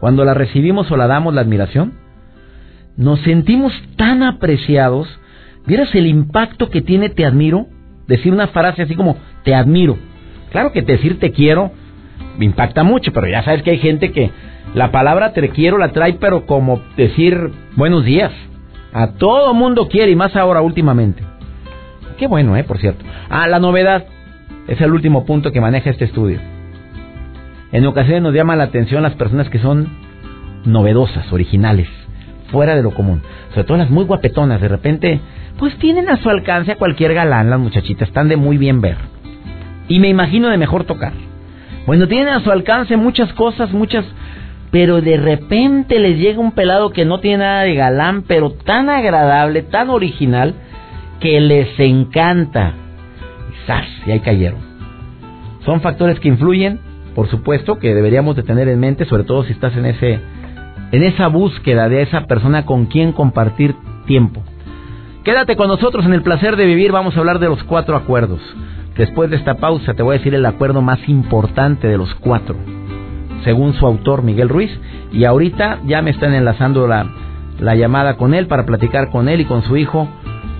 Cuando 0.00 0.24
la 0.24 0.34
recibimos 0.34 0.90
o 0.90 0.96
la 0.96 1.06
damos 1.06 1.34
la 1.34 1.42
admiración, 1.42 1.92
nos 2.96 3.20
sentimos 3.20 3.72
tan 3.96 4.22
apreciados. 4.22 5.08
¿Vieras 5.66 5.94
el 5.94 6.06
impacto 6.06 6.70
que 6.70 6.82
tiene 6.82 7.08
te 7.10 7.24
admiro? 7.24 7.66
Decir 8.06 8.32
una 8.32 8.48
frase 8.48 8.82
así 8.82 8.94
como 8.94 9.16
te 9.44 9.54
admiro. 9.54 9.96
Claro 10.50 10.72
que 10.72 10.82
decir 10.82 11.18
te 11.18 11.32
quiero 11.32 11.72
me 12.40 12.46
impacta 12.46 12.82
mucho, 12.82 13.12
pero 13.12 13.28
ya 13.28 13.42
sabes 13.42 13.62
que 13.62 13.70
hay 13.70 13.78
gente 13.78 14.12
que 14.12 14.30
la 14.74 14.90
palabra 14.90 15.32
te 15.32 15.48
quiero 15.50 15.78
la 15.78 15.92
trae, 15.92 16.14
pero 16.14 16.46
como 16.46 16.80
decir 16.96 17.50
buenos 17.76 18.04
días. 18.04 18.32
A 18.92 19.12
todo 19.12 19.52
mundo 19.54 19.88
quiere 19.88 20.10
y 20.10 20.16
más 20.16 20.34
ahora 20.36 20.62
últimamente. 20.62 21.22
Qué 22.18 22.26
bueno, 22.26 22.56
¿eh? 22.56 22.64
Por 22.64 22.78
cierto. 22.78 23.04
Ah, 23.28 23.46
la 23.46 23.58
novedad 23.58 24.06
es 24.68 24.80
el 24.80 24.92
último 24.92 25.24
punto 25.26 25.52
que 25.52 25.60
maneja 25.60 25.90
este 25.90 26.06
estudio. 26.06 26.40
En 27.72 27.86
ocasiones 27.86 28.22
nos 28.22 28.34
llama 28.34 28.56
la 28.56 28.64
atención 28.64 29.02
las 29.02 29.14
personas 29.14 29.48
que 29.48 29.58
son 29.58 29.88
novedosas, 30.64 31.32
originales, 31.32 31.88
fuera 32.50 32.76
de 32.76 32.82
lo 32.82 32.92
común. 32.92 33.22
Sobre 33.50 33.64
todo 33.64 33.76
las 33.76 33.90
muy 33.90 34.04
guapetonas, 34.04 34.60
de 34.60 34.68
repente, 34.68 35.20
pues 35.58 35.76
tienen 35.78 36.08
a 36.08 36.16
su 36.16 36.28
alcance 36.28 36.72
a 36.72 36.76
cualquier 36.76 37.14
galán 37.14 37.50
las 37.50 37.60
muchachitas, 37.60 38.08
están 38.08 38.28
de 38.28 38.36
muy 38.36 38.58
bien 38.58 38.80
ver. 38.80 38.96
Y 39.88 39.98
me 39.98 40.08
imagino 40.08 40.48
de 40.48 40.58
mejor 40.58 40.84
tocar. 40.84 41.12
Bueno, 41.86 42.06
tienen 42.06 42.28
a 42.28 42.40
su 42.40 42.50
alcance 42.50 42.96
muchas 42.96 43.32
cosas, 43.32 43.72
muchas 43.72 44.04
pero 44.70 45.00
de 45.00 45.16
repente 45.16 45.98
les 45.98 46.18
llega 46.18 46.38
un 46.38 46.52
pelado 46.52 46.90
que 46.90 47.04
no 47.04 47.18
tiene 47.20 47.38
nada 47.38 47.62
de 47.62 47.74
galán, 47.74 48.22
pero 48.22 48.52
tan 48.52 48.88
agradable, 48.88 49.62
tan 49.62 49.90
original, 49.90 50.54
que 51.18 51.40
les 51.40 51.78
encanta. 51.78 52.74
Y 54.06 54.10
Y 54.10 54.12
ahí 54.12 54.20
cayeron. 54.20 54.60
Son 55.64 55.80
factores 55.80 56.18
que 56.20 56.28
influyen, 56.28 56.80
por 57.14 57.28
supuesto, 57.28 57.78
que 57.78 57.94
deberíamos 57.94 58.36
de 58.36 58.42
tener 58.42 58.68
en 58.68 58.78
mente, 58.78 59.04
sobre 59.04 59.24
todo 59.24 59.44
si 59.44 59.52
estás 59.52 59.76
en 59.76 59.86
ese 59.86 60.20
en 60.92 61.02
esa 61.02 61.28
búsqueda 61.28 61.88
de 61.88 62.02
esa 62.02 62.26
persona 62.26 62.64
con 62.66 62.86
quien 62.86 63.12
compartir 63.12 63.74
tiempo. 64.06 64.42
Quédate 65.24 65.56
con 65.56 65.68
nosotros 65.68 66.04
en 66.06 66.14
el 66.14 66.22
placer 66.22 66.56
de 66.56 66.66
vivir, 66.66 66.92
vamos 66.92 67.16
a 67.16 67.20
hablar 67.20 67.38
de 67.38 67.48
los 67.48 67.62
cuatro 67.64 67.96
acuerdos. 67.96 68.40
Después 68.96 69.30
de 69.30 69.36
esta 69.36 69.54
pausa 69.54 69.94
te 69.94 70.02
voy 70.02 70.14
a 70.14 70.18
decir 70.18 70.34
el 70.34 70.46
acuerdo 70.46 70.82
más 70.82 70.98
importante 71.08 71.88
de 71.88 71.96
los 71.96 72.14
cuatro 72.16 72.56
según 73.44 73.74
su 73.74 73.86
autor 73.86 74.22
Miguel 74.22 74.48
Ruiz. 74.48 74.70
Y 75.12 75.24
ahorita 75.24 75.80
ya 75.86 76.02
me 76.02 76.10
están 76.10 76.34
enlazando 76.34 76.86
la, 76.86 77.06
la 77.58 77.74
llamada 77.74 78.16
con 78.16 78.34
él 78.34 78.46
para 78.46 78.66
platicar 78.66 79.10
con 79.10 79.28
él 79.28 79.40
y 79.40 79.44
con 79.44 79.62
su 79.62 79.76
hijo 79.76 80.08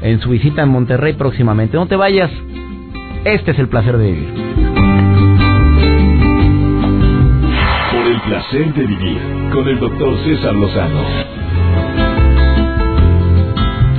en 0.03 0.21
su 0.21 0.31
visita 0.31 0.63
en 0.63 0.71
Monterrey 0.71 1.15
próximamente. 1.15 1.77
No 1.77 1.87
te 1.87 1.97
vayas, 1.97 2.31
este 3.25 3.53
es 3.53 3.59
el 3.59 3.69
placer 3.69 3.97
de 3.99 4.13
vivir. 4.13 4.50
Placer 8.31 8.73
de 8.75 8.87
vivir 8.87 9.19
con 9.53 9.67
el 9.67 9.81
doctor 9.81 10.17
César 10.19 10.55
Lozano. 10.55 11.03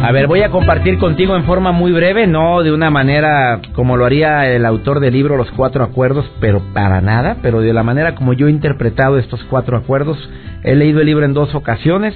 A 0.03 0.11
ver, 0.13 0.27
voy 0.27 0.41
a 0.41 0.49
compartir 0.49 0.97
contigo 0.99 1.35
en 1.35 1.43
forma 1.43 1.73
muy 1.73 1.91
breve, 1.91 2.27
no 2.27 2.63
de 2.63 2.71
una 2.71 2.89
manera 2.89 3.59
como 3.73 3.97
lo 3.97 4.05
haría 4.05 4.49
el 4.49 4.65
autor 4.65 5.01
del 5.01 5.15
libro 5.15 5.35
Los 5.35 5.51
Cuatro 5.51 5.83
Acuerdos, 5.83 6.31
pero 6.39 6.61
para 6.73 7.01
nada, 7.01 7.39
pero 7.41 7.59
de 7.59 7.73
la 7.73 7.83
manera 7.83 8.15
como 8.15 8.31
yo 8.31 8.47
he 8.47 8.51
interpretado 8.51 9.19
estos 9.19 9.43
cuatro 9.49 9.75
acuerdos. 9.75 10.17
He 10.63 10.75
leído 10.75 11.01
el 11.01 11.07
libro 11.07 11.25
en 11.25 11.33
dos 11.33 11.53
ocasiones, 11.53 12.15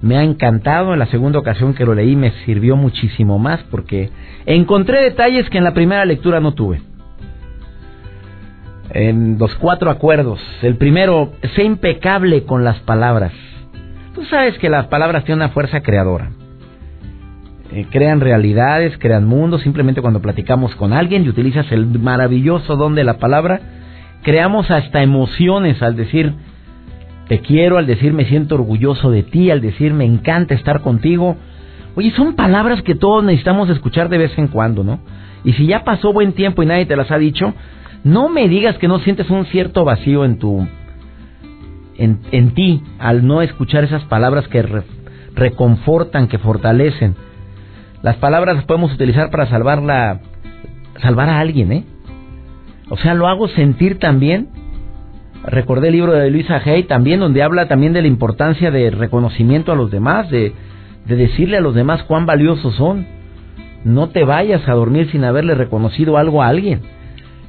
me 0.00 0.16
ha 0.16 0.22
encantado, 0.22 0.94
en 0.94 0.98
la 0.98 1.06
segunda 1.06 1.38
ocasión 1.38 1.74
que 1.74 1.84
lo 1.84 1.94
leí 1.94 2.16
me 2.16 2.30
sirvió 2.46 2.76
muchísimo 2.76 3.38
más 3.38 3.62
porque 3.70 4.08
encontré 4.46 5.02
detalles 5.02 5.50
que 5.50 5.58
en 5.58 5.64
la 5.64 5.74
primera 5.74 6.06
lectura 6.06 6.40
no 6.40 6.54
tuve. 6.54 6.80
En 8.92 9.38
los 9.38 9.54
cuatro 9.56 9.90
acuerdos, 9.90 10.40
el 10.62 10.76
primero, 10.76 11.32
sé 11.54 11.64
impecable 11.64 12.44
con 12.44 12.64
las 12.64 12.78
palabras. 12.80 13.32
Tú 14.14 14.24
sabes 14.24 14.58
que 14.58 14.68
las 14.68 14.86
palabras 14.86 15.24
tienen 15.24 15.44
una 15.44 15.52
fuerza 15.52 15.80
creadora 15.80 16.30
eh, 17.72 17.86
crean 17.88 18.20
realidades, 18.20 18.98
crean 18.98 19.26
mundos, 19.26 19.62
simplemente 19.62 20.02
cuando 20.02 20.20
platicamos 20.20 20.74
con 20.74 20.92
alguien 20.92 21.24
y 21.24 21.28
utilizas 21.28 21.70
el 21.70 21.86
maravilloso 21.86 22.74
don 22.74 22.96
de 22.96 23.04
la 23.04 23.18
palabra, 23.18 23.60
creamos 24.22 24.72
hasta 24.72 25.04
emociones 25.04 25.80
al 25.80 25.94
decir 25.94 26.34
te 27.28 27.38
quiero, 27.38 27.78
al 27.78 27.86
decir 27.86 28.12
me 28.12 28.24
siento 28.24 28.56
orgulloso 28.56 29.12
de 29.12 29.22
ti, 29.22 29.52
al 29.52 29.60
decir 29.60 29.94
me 29.94 30.04
encanta 30.04 30.54
estar 30.54 30.80
contigo. 30.80 31.36
Oye, 31.94 32.10
son 32.10 32.34
palabras 32.34 32.82
que 32.82 32.96
todos 32.96 33.22
necesitamos 33.22 33.70
escuchar 33.70 34.08
de 34.08 34.18
vez 34.18 34.36
en 34.36 34.48
cuando, 34.48 34.82
¿no? 34.82 34.98
Y 35.44 35.52
si 35.52 35.66
ya 35.66 35.84
pasó 35.84 36.12
buen 36.12 36.32
tiempo 36.32 36.64
y 36.64 36.66
nadie 36.66 36.86
te 36.86 36.96
las 36.96 37.12
ha 37.12 37.18
dicho, 37.18 37.54
no 38.04 38.28
me 38.28 38.48
digas 38.48 38.78
que 38.78 38.88
no 38.88 38.98
sientes 39.00 39.28
un 39.30 39.46
cierto 39.46 39.84
vacío 39.84 40.24
en 40.24 40.38
tu 40.38 40.66
en, 41.96 42.20
en 42.32 42.54
ti 42.54 42.82
al 42.98 43.26
no 43.26 43.42
escuchar 43.42 43.84
esas 43.84 44.04
palabras 44.04 44.48
que 44.48 44.64
reconfortan, 45.34 46.28
que 46.28 46.38
fortalecen. 46.38 47.14
Las 48.02 48.16
palabras 48.16 48.56
las 48.56 48.64
podemos 48.64 48.92
utilizar 48.94 49.30
para 49.30 49.46
salvar 49.46 49.82
la, 49.82 50.20
salvar 51.02 51.28
a 51.28 51.40
alguien, 51.40 51.72
¿eh? 51.72 51.84
O 52.88 52.96
sea, 52.96 53.14
lo 53.14 53.28
hago 53.28 53.48
sentir 53.48 53.98
también. 53.98 54.48
Recordé 55.44 55.88
el 55.88 55.94
libro 55.94 56.12
de 56.12 56.30
Luisa 56.30 56.60
Hay 56.64 56.84
también, 56.84 57.20
donde 57.20 57.42
habla 57.42 57.68
también 57.68 57.92
de 57.92 58.02
la 58.02 58.08
importancia 58.08 58.70
de 58.70 58.90
reconocimiento 58.90 59.72
a 59.72 59.76
los 59.76 59.90
demás, 59.90 60.28
de, 60.30 60.54
de 61.06 61.16
decirle 61.16 61.58
a 61.58 61.60
los 61.60 61.74
demás 61.74 62.02
cuán 62.04 62.26
valiosos 62.26 62.74
son. 62.74 63.06
No 63.84 64.08
te 64.08 64.24
vayas 64.24 64.66
a 64.68 64.72
dormir 64.72 65.10
sin 65.10 65.24
haberle 65.24 65.54
reconocido 65.54 66.16
algo 66.16 66.42
a 66.42 66.48
alguien. 66.48 66.80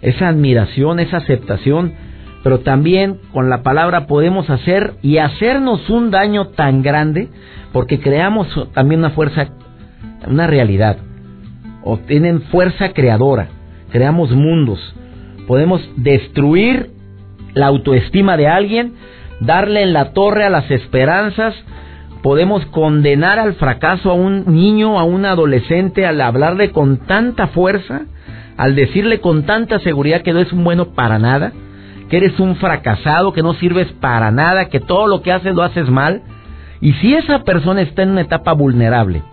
Esa 0.02 0.30
admiración, 0.30 1.00
esa 1.00 1.18
aceptación, 1.18 1.94
pero 2.44 2.60
también 2.60 3.20
con 3.34 3.50
la 3.50 3.62
palabra 3.62 4.08
podemos 4.08 4.50
hacer 4.50 4.94
y 5.02 5.18
hacernos 5.18 5.90
un 5.90 6.12
daño 6.12 6.48
tan 6.50 6.82
grande 6.82 7.30
porque 7.72 8.00
creamos 8.00 8.48
también 8.74 9.00
una 9.00 9.12
fuerza, 9.12 9.50
una 10.28 10.48
realidad, 10.48 10.98
o 11.84 11.98
tienen 11.98 12.42
fuerza 12.44 12.94
creadora, 12.94 13.48
creamos 13.92 14.32
mundos, 14.32 14.80
podemos 15.48 15.82
destruir 15.98 16.92
la 17.54 17.68
autoestima 17.68 18.38
de 18.38 18.48
alguien, 18.48 18.94
darle 19.40 19.82
en 19.82 19.94
la 19.94 20.14
torre 20.14 20.46
a 20.46 20.50
las 20.50 20.70
esperanzas, 20.70 21.56
podemos 22.22 22.66
condenar 22.68 23.40
al 23.40 23.56
fracaso 23.56 24.12
a 24.12 24.14
un 24.14 24.46
niño, 24.54 25.00
a 25.00 25.04
un 25.04 25.26
adolescente, 25.26 26.06
al 26.06 26.22
hablarle 26.22 26.72
con 26.72 26.98
tanta 27.08 27.48
fuerza, 27.48 28.04
al 28.58 28.76
decirle 28.76 29.20
con 29.20 29.44
tanta 29.44 29.80
seguridad 29.80 30.22
que 30.22 30.34
no 30.34 30.40
es 30.40 30.52
un 30.52 30.64
bueno 30.64 30.94
para 30.94 31.20
nada, 31.20 31.52
que 32.10 32.18
eres 32.18 32.40
un 32.40 32.56
fracasado, 32.58 33.34
que 33.34 33.42
no 33.42 33.54
sirves 33.54 33.88
para 34.00 34.32
nada, 34.32 34.66
que 34.66 34.80
todo 34.80 35.08
lo 35.08 35.22
que 35.22 35.32
haces 35.32 35.56
lo 35.56 35.64
haces 35.64 35.90
mal. 35.90 36.22
Y 36.82 36.94
si 36.94 37.14
esa 37.14 37.44
persona 37.44 37.82
está 37.82 38.04
en 38.04 38.12
una 38.12 38.22
etapa 38.22 38.54
vulnerable, 38.54 39.24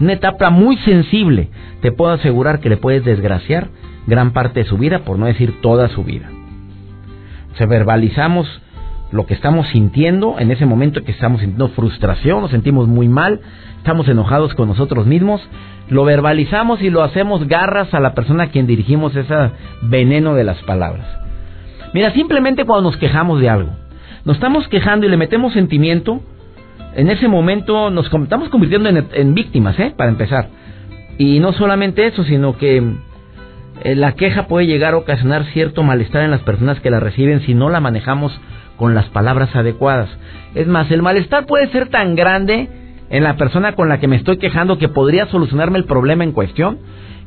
una 0.00 0.12
etapa 0.12 0.50
muy 0.50 0.76
sensible, 0.78 1.50
te 1.82 1.92
puedo 1.92 2.12
asegurar 2.12 2.60
que 2.60 2.68
le 2.68 2.76
puedes 2.76 3.04
desgraciar 3.04 3.68
gran 4.06 4.32
parte 4.32 4.60
de 4.60 4.66
su 4.66 4.78
vida, 4.78 5.00
por 5.00 5.18
no 5.18 5.26
decir 5.26 5.60
toda 5.60 5.88
su 5.88 6.04
vida. 6.04 6.28
Se 7.58 7.66
verbalizamos 7.66 8.46
lo 9.12 9.26
que 9.26 9.34
estamos 9.34 9.66
sintiendo 9.68 10.36
en 10.38 10.50
ese 10.50 10.66
momento 10.66 11.02
que 11.02 11.12
estamos 11.12 11.40
sintiendo 11.40 11.68
frustración, 11.70 12.42
nos 12.42 12.50
sentimos 12.50 12.86
muy 12.86 13.08
mal, 13.08 13.40
estamos 13.80 14.06
enojados 14.08 14.54
con 14.54 14.68
nosotros 14.68 15.06
mismos, 15.06 15.40
lo 15.88 16.04
verbalizamos 16.04 16.82
y 16.82 16.90
lo 16.90 17.02
hacemos 17.02 17.48
garras 17.48 17.92
a 17.94 18.00
la 18.00 18.14
persona 18.14 18.44
a 18.44 18.46
quien 18.48 18.66
dirigimos 18.66 19.16
ese 19.16 19.34
veneno 19.80 20.34
de 20.34 20.44
las 20.44 20.62
palabras. 20.64 21.06
Mira, 21.94 22.12
simplemente 22.12 22.66
cuando 22.66 22.90
nos 22.90 23.00
quejamos 23.00 23.40
de 23.40 23.48
algo, 23.48 23.70
nos 24.26 24.36
estamos 24.36 24.68
quejando 24.68 25.06
y 25.06 25.08
le 25.08 25.16
metemos 25.16 25.54
sentimiento, 25.54 26.20
en 26.94 27.08
ese 27.08 27.26
momento 27.26 27.90
nos 27.90 28.12
estamos 28.12 28.50
convirtiendo 28.50 28.90
en, 28.90 29.34
víctimas, 29.34 29.78
¿eh? 29.80 29.94
Para 29.96 30.10
empezar. 30.10 30.48
Y 31.16 31.40
no 31.40 31.54
solamente 31.54 32.06
eso, 32.06 32.22
sino 32.24 32.58
que 32.58 32.82
eh, 33.82 33.94
la 33.94 34.12
queja 34.12 34.46
puede 34.46 34.66
llegar 34.66 34.92
a 34.92 34.98
ocasionar 34.98 35.46
cierto 35.46 35.82
malestar 35.82 36.22
en 36.22 36.30
las 36.30 36.42
personas 36.42 36.80
que 36.80 36.90
la 36.90 37.00
reciben 37.00 37.40
si 37.40 37.54
no 37.54 37.70
la 37.70 37.80
manejamos 37.80 38.38
con 38.76 38.94
las 38.94 39.06
palabras 39.06 39.56
adecuadas. 39.56 40.10
Es 40.54 40.66
más, 40.66 40.90
el 40.90 41.00
malestar 41.00 41.46
puede 41.46 41.68
ser 41.68 41.88
tan 41.88 42.14
grande 42.14 42.68
en 43.10 43.24
la 43.24 43.36
persona 43.36 43.74
con 43.74 43.88
la 43.88 43.98
que 43.98 44.08
me 44.08 44.16
estoy 44.16 44.38
quejando 44.38 44.78
que 44.78 44.88
podría 44.88 45.26
solucionarme 45.26 45.78
el 45.78 45.84
problema 45.84 46.24
en 46.24 46.32
cuestión, 46.32 46.78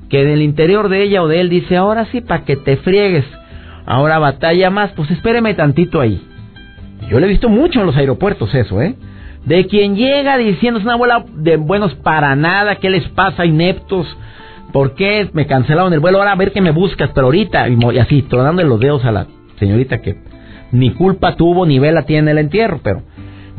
que 0.10 0.22
en 0.22 0.30
el 0.30 0.42
interior 0.42 0.90
de 0.90 1.04
ella 1.04 1.22
o 1.22 1.28
de 1.28 1.42
él 1.42 1.50
dice, 1.50 1.76
ahora 1.76 2.06
sí, 2.06 2.22
para 2.22 2.46
que 2.46 2.56
te 2.56 2.78
friegues, 2.78 3.26
ahora 3.86 4.20
batalla 4.20 4.70
más, 4.70 4.92
pues 4.94 5.12
espéreme 5.12 5.54
tantito 5.54 6.00
ahí. 6.00 6.22
Yo 7.10 7.20
le 7.20 7.26
he 7.26 7.30
visto 7.30 7.50
mucho 7.50 7.82
en 7.82 7.86
los 7.86 7.98
aeropuertos 7.98 8.54
eso, 8.56 8.82
¿eh? 8.82 8.96
De 9.46 9.68
quien 9.68 9.98
llega 9.98 10.38
diciendo 10.38 10.80
es 10.80 10.86
una 10.86 10.94
abuela 10.94 11.26
de 11.36 11.58
buenos 11.58 11.94
para 11.96 12.34
nada, 12.36 12.76
¿qué 12.76 12.90
les 12.90 13.08
pasa, 13.10 13.46
ineptos? 13.46 14.08
¿Por 14.72 14.96
qué 14.96 15.30
me 15.34 15.46
cancelaron 15.46 15.92
el 15.92 16.00
vuelo? 16.00 16.20
Ahora 16.20 16.32
a 16.32 16.36
ver 16.36 16.54
qué 16.54 16.62
me 16.62 16.72
buscas, 16.72 17.10
pero 17.14 17.28
ahorita, 17.28 17.68
y 17.68 18.00
así, 18.00 18.22
tronando 18.22 18.64
los 18.64 18.80
dedos 18.80 19.04
a 19.04 19.12
la 19.12 19.28
señorita 19.60 20.02
que 20.02 20.16
ni 20.72 20.92
culpa 20.92 21.36
tuvo 21.36 21.66
ni 21.66 21.78
vela 21.78 22.04
tiene 22.04 22.32
el 22.32 22.38
entierro, 22.38 22.80
pero 22.82 23.04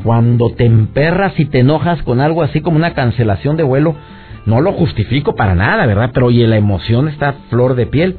cuando 0.05 0.51
te 0.51 0.67
emperras 0.67 1.33
y 1.41 1.47
te 1.47 1.61
enojas 1.61 2.03
con 2.03 2.21
algo 2.21 2.43
así 2.43 2.61
como 2.61 2.77
una 2.77 2.93
cancelación 2.93 3.57
de 3.57 3.63
vuelo, 3.63 3.97
no 4.45 4.61
lo 4.61 4.73
justifico 4.73 5.35
para 5.35 5.55
nada, 5.55 5.87
¿verdad? 5.87 6.11
Pero 6.13 6.27
oye, 6.27 6.47
la 6.47 6.59
emoción 6.59 7.09
está 7.09 7.37
flor 7.49 7.75
de 7.75 7.87
piel. 7.87 8.19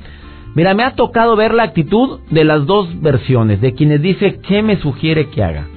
Mira, 0.55 0.73
me 0.73 0.83
ha 0.83 0.95
tocado 0.95 1.35
ver 1.35 1.53
la 1.53 1.61
actitud 1.61 2.21
de 2.31 2.43
las 2.43 2.65
dos 2.65 2.99
versiones, 3.01 3.61
de 3.61 3.75
quienes 3.75 4.01
dice, 4.01 4.39
¿qué 4.39 4.63
me 4.63 4.77
sugiere 4.77 5.29
que 5.29 5.43
haga? 5.43 5.67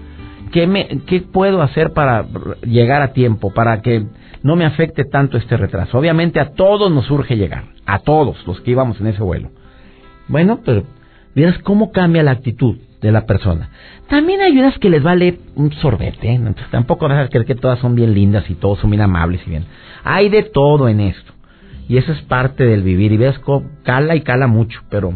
¿Qué, 0.50 0.66
me, 0.66 0.88
¿Qué 1.06 1.20
puedo 1.20 1.60
hacer 1.60 1.92
para 1.92 2.24
llegar 2.64 3.02
a 3.02 3.12
tiempo, 3.12 3.52
para 3.52 3.82
que 3.82 4.06
no 4.42 4.56
me 4.56 4.64
afecte 4.64 5.04
tanto 5.04 5.36
este 5.36 5.58
retraso? 5.58 5.98
Obviamente 5.98 6.40
a 6.40 6.52
todos 6.52 6.90
nos 6.90 7.10
urge 7.10 7.36
llegar, 7.36 7.64
a 7.84 7.98
todos 7.98 8.46
los 8.46 8.62
que 8.62 8.70
íbamos 8.70 8.98
en 9.02 9.08
ese 9.08 9.22
vuelo. 9.22 9.50
Bueno, 10.26 10.60
pero 10.64 10.84
miras 11.34 11.58
cómo 11.58 11.92
cambia 11.92 12.22
la 12.22 12.30
actitud 12.30 12.78
de 13.00 13.12
la 13.12 13.26
persona. 13.26 13.70
También 14.08 14.40
hay 14.40 14.58
unas 14.58 14.78
que 14.78 14.90
les 14.90 15.02
vale 15.02 15.38
un 15.54 15.72
sorbete, 15.72 16.32
¿eh? 16.32 16.40
tampoco 16.70 17.08
vas 17.08 17.26
a 17.26 17.28
creer 17.28 17.46
que 17.46 17.54
todas 17.54 17.78
son 17.78 17.94
bien 17.94 18.14
lindas 18.14 18.48
y 18.50 18.54
todos 18.54 18.78
son 18.80 18.90
bien 18.90 19.02
amables 19.02 19.40
y 19.46 19.50
bien. 19.50 19.64
Hay 20.04 20.28
de 20.28 20.42
todo 20.42 20.88
en 20.88 21.00
esto. 21.00 21.32
Y 21.88 21.96
eso 21.96 22.12
es 22.12 22.20
parte 22.22 22.64
del 22.64 22.82
vivir. 22.82 23.12
Y 23.12 23.16
ves, 23.16 23.40
cala 23.82 24.14
y 24.14 24.20
cala 24.20 24.46
mucho. 24.46 24.80
Pero 24.90 25.14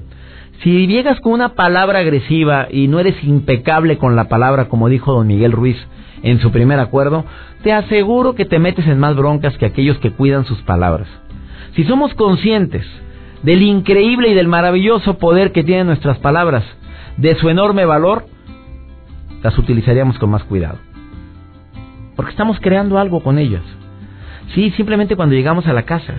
si 0.63 0.87
llegas 0.87 1.21
con 1.21 1.33
una 1.33 1.51
palabra 1.51 1.99
agresiva 1.99 2.67
y 2.71 2.89
no 2.89 2.99
eres 2.99 3.23
impecable 3.23 3.99
con 3.99 4.17
la 4.17 4.29
palabra, 4.29 4.69
como 4.69 4.89
dijo 4.89 5.13
don 5.13 5.27
Miguel 5.27 5.53
Ruiz 5.53 5.77
en 6.23 6.41
su 6.41 6.51
primer 6.51 6.79
acuerdo, 6.79 7.25
te 7.63 7.73
aseguro 7.73 8.35
que 8.35 8.45
te 8.45 8.59
metes 8.59 8.87
en 8.87 8.99
más 8.99 9.17
broncas 9.17 9.57
que 9.59 9.67
aquellos 9.67 9.99
que 9.99 10.13
cuidan 10.13 10.45
sus 10.47 10.63
palabras. 10.63 11.09
Si 11.75 11.85
somos 11.85 12.15
conscientes 12.15 12.87
del 13.43 13.63
increíble 13.63 14.29
y 14.29 14.35
del 14.35 14.49
maravilloso 14.49 15.19
poder 15.19 15.53
que 15.53 15.65
tienen 15.65 15.89
nuestras 15.89 16.19
palabras, 16.19 16.65
de 17.17 17.35
su 17.37 17.49
enorme 17.49 17.85
valor, 17.85 18.27
las 19.43 19.57
utilizaríamos 19.59 20.19
con 20.19 20.31
más 20.31 20.45
cuidado. 20.45 20.79
Porque 22.17 22.31
estamos 22.31 22.59
creando 22.61 22.99
algo 22.99 23.23
con 23.23 23.39
ellas. 23.39 23.63
Sí, 24.55 24.71
simplemente 24.73 25.17
cuando 25.17 25.35
llegamos 25.35 25.67
a 25.67 25.73
la 25.73 25.85
casa, 25.85 26.15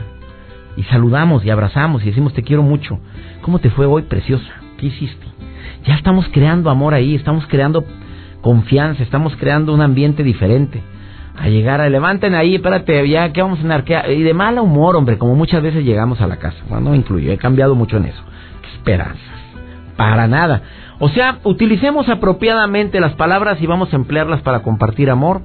y 0.75 0.83
saludamos 0.83 1.45
y 1.45 1.49
abrazamos 1.49 2.03
y 2.03 2.07
decimos 2.07 2.33
te 2.33 2.43
quiero 2.43 2.63
mucho. 2.63 2.99
¿Cómo 3.41 3.59
te 3.59 3.69
fue 3.69 3.85
hoy, 3.85 4.03
preciosa? 4.03 4.51
¿Qué 4.77 4.87
hiciste? 4.87 5.25
Ya 5.85 5.95
estamos 5.95 6.27
creando 6.31 6.69
amor 6.69 6.93
ahí, 6.93 7.15
estamos 7.15 7.45
creando 7.47 7.85
confianza, 8.41 9.03
estamos 9.03 9.35
creando 9.35 9.73
un 9.73 9.81
ambiente 9.81 10.23
diferente. 10.23 10.81
A 11.35 11.49
llegar 11.49 11.81
a 11.81 11.89
levanten 11.89 12.35
ahí, 12.35 12.55
espérate, 12.55 13.07
ya 13.09 13.33
que 13.33 13.41
vamos 13.41 13.59
a 13.59 13.61
cenar, 13.63 13.83
y 14.09 14.21
de 14.21 14.33
mal 14.33 14.59
humor, 14.59 14.95
hombre, 14.95 15.17
como 15.17 15.35
muchas 15.35 15.61
veces 15.63 15.83
llegamos 15.83 16.21
a 16.21 16.27
la 16.27 16.37
casa. 16.37 16.57
Bueno, 16.69 16.89
no 16.89 16.95
incluyo, 16.95 17.31
he 17.31 17.37
cambiado 17.37 17.75
mucho 17.75 17.97
en 17.97 18.05
eso. 18.05 18.23
¿Qué 18.61 18.69
esperanzas? 18.77 19.42
Para 19.97 20.27
nada. 20.27 20.63
O 20.99 21.09
sea, 21.09 21.39
utilicemos 21.43 22.09
apropiadamente 22.09 22.99
las 22.99 23.13
palabras 23.13 23.61
y 23.61 23.67
vamos 23.67 23.93
a 23.93 23.95
emplearlas 23.95 24.41
para 24.41 24.63
compartir 24.63 25.09
amor 25.09 25.41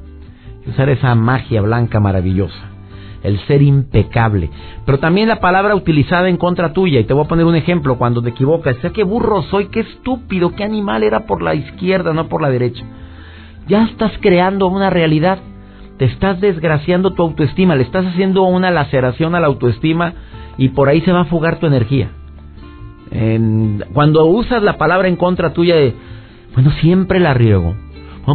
y 0.66 0.70
usar 0.70 0.88
esa 0.88 1.14
magia 1.14 1.60
blanca 1.62 2.00
maravillosa 2.00 2.78
el 3.22 3.38
ser 3.46 3.62
impecable. 3.62 4.50
Pero 4.84 4.98
también 4.98 5.28
la 5.28 5.40
palabra 5.40 5.74
utilizada 5.74 6.28
en 6.28 6.36
contra 6.36 6.72
tuya, 6.72 7.00
y 7.00 7.04
te 7.04 7.14
voy 7.14 7.24
a 7.24 7.28
poner 7.28 7.46
un 7.46 7.56
ejemplo, 7.56 7.98
cuando 7.98 8.22
te 8.22 8.30
equivocas, 8.30 8.76
sé 8.78 8.92
qué 8.92 9.04
burro 9.04 9.42
soy, 9.42 9.66
qué 9.66 9.80
estúpido, 9.80 10.54
qué 10.54 10.64
animal 10.64 11.02
era 11.02 11.26
por 11.26 11.42
la 11.42 11.54
izquierda, 11.54 12.12
no 12.12 12.28
por 12.28 12.42
la 12.42 12.50
derecha. 12.50 12.84
Ya 13.66 13.84
estás 13.84 14.12
creando 14.20 14.66
una 14.66 14.90
realidad, 14.90 15.38
te 15.98 16.06
estás 16.06 16.40
desgraciando 16.40 17.12
tu 17.12 17.22
autoestima, 17.22 17.74
le 17.74 17.82
estás 17.82 18.06
haciendo 18.06 18.44
una 18.44 18.70
laceración 18.70 19.34
a 19.34 19.40
la 19.40 19.48
autoestima 19.48 20.14
y 20.56 20.70
por 20.70 20.88
ahí 20.88 21.00
se 21.02 21.12
va 21.12 21.22
a 21.22 21.26
fugar 21.26 21.58
tu 21.58 21.66
energía. 21.66 22.10
Cuando 23.92 24.26
usas 24.26 24.62
la 24.62 24.76
palabra 24.76 25.08
en 25.08 25.16
contra 25.16 25.52
tuya 25.52 25.76
de, 25.76 25.94
bueno, 26.54 26.70
siempre 26.80 27.20
la 27.20 27.34
riego, 27.34 27.74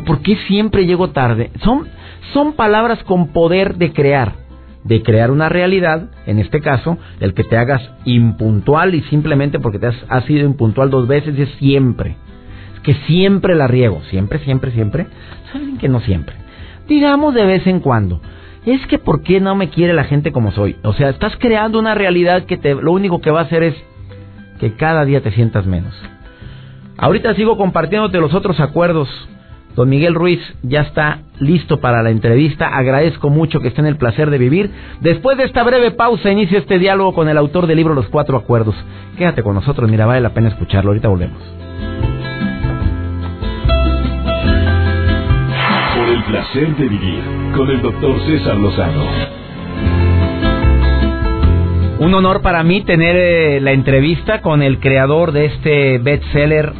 ¿por 0.06 0.22
qué 0.22 0.38
siempre 0.48 0.86
llego 0.86 1.10
tarde? 1.10 1.51
Son, 1.63 1.88
son 2.34 2.53
palabras 2.53 3.03
con 3.03 3.27
poder 3.34 3.75
de 3.75 3.94
crear 3.94 4.44
de 4.84 5.01
crear 5.01 5.32
una 5.32 5.50
realidad, 5.50 6.10
en 6.25 6.39
este 6.39 6.62
caso, 6.62 6.98
el 7.20 7.34
que 7.34 7.44
te 7.44 7.58
hagas 7.58 7.82
impuntual 8.06 8.96
y 8.96 9.01
simplemente 9.03 9.60
porque 9.60 9.80
te 9.80 9.88
has, 9.88 10.25
sido 10.25 10.46
impuntual 10.46 10.89
dos 10.89 11.08
veces 11.08 11.38
es 11.39 11.50
siempre. 11.58 12.18
Es 12.75 12.80
que 12.82 12.94
siempre 13.06 13.56
la 13.56 13.68
riego, 13.68 14.01
siempre, 14.10 14.39
siempre, 14.39 14.72
siempre. 14.72 15.08
Saben 15.51 15.77
que 15.77 15.88
no 15.88 16.01
siempre. 16.01 16.36
Digamos 16.88 17.34
de 17.34 17.46
vez 17.46 17.65
en 17.65 17.80
cuando. 17.80 18.22
Es 18.65 18.86
que 18.88 18.98
¿por 18.98 19.24
qué 19.24 19.39
no 19.39 19.56
me 19.56 19.70
quiere 19.70 19.94
la 19.94 20.06
gente 20.06 20.32
como 20.32 20.51
soy? 20.51 20.77
O 20.84 20.94
sea, 20.94 21.10
estás 21.10 21.36
creando 21.38 21.80
una 21.80 21.96
realidad 21.96 22.46
que 22.46 22.58
te, 22.58 22.75
lo 22.75 22.92
único 22.92 23.20
que 23.20 23.32
va 23.32 23.42
a 23.42 23.44
hacer 23.44 23.63
es 23.63 23.75
que 24.63 24.75
cada 24.77 25.03
día 25.03 25.22
te 25.22 25.32
sientas 25.32 25.65
menos. 25.65 25.93
Ahorita 26.98 27.36
sigo 27.36 27.58
compartiéndote 27.58 28.20
los 28.20 28.34
otros 28.34 28.60
acuerdos 28.60 29.10
Don 29.75 29.89
Miguel 29.89 30.13
Ruiz 30.13 30.39
ya 30.62 30.82
está 30.82 31.20
listo 31.39 31.79
para 31.79 32.03
la 32.03 32.12
entrevista. 32.12 32.67
Agradezco 32.67 33.29
mucho 33.29 33.60
que 33.60 33.70
esté 33.70 33.82
en 33.82 33.88
el 33.88 33.98
placer 33.98 34.29
de 34.29 34.38
vivir. 34.38 34.70
Después 35.01 35.38
de 35.38 35.46
esta 35.46 35.63
breve 35.63 35.91
pausa, 35.91 36.29
inicio 36.29 36.60
este 36.60 36.77
diálogo 36.77 37.13
con 37.13 37.27
el 37.27 37.38
autor 37.38 37.65
del 37.65 37.77
libro 37.77 37.96
Los 37.96 38.08
Cuatro 38.08 38.38
Acuerdos. 38.38 38.75
Quédate 39.17 39.41
con 39.41 39.55
nosotros, 39.55 39.89
mira, 39.89 40.05
vale 40.05 40.22
la 40.22 40.29
pena 40.29 40.50
escucharlo. 40.50 40.91
Ahorita 40.91 41.08
volvemos. 41.08 41.41
Por 45.96 46.10
el 46.10 46.24
placer 46.24 46.75
de 46.75 46.88
vivir 46.88 47.24
con 47.55 47.70
el 47.70 47.82
doctor 47.82 48.20
César 48.27 48.58
Lozano. 48.58 49.42
Un 52.03 52.13
honor 52.15 52.41
para 52.41 52.63
mí 52.63 52.81
tener 52.81 53.15
eh, 53.15 53.62
la 53.62 53.72
entrevista 53.72 54.41
con 54.41 54.62
el 54.62 54.81
creador 54.81 55.31
de 55.31 55.45
este 55.45 56.00
bestseller 56.00 56.74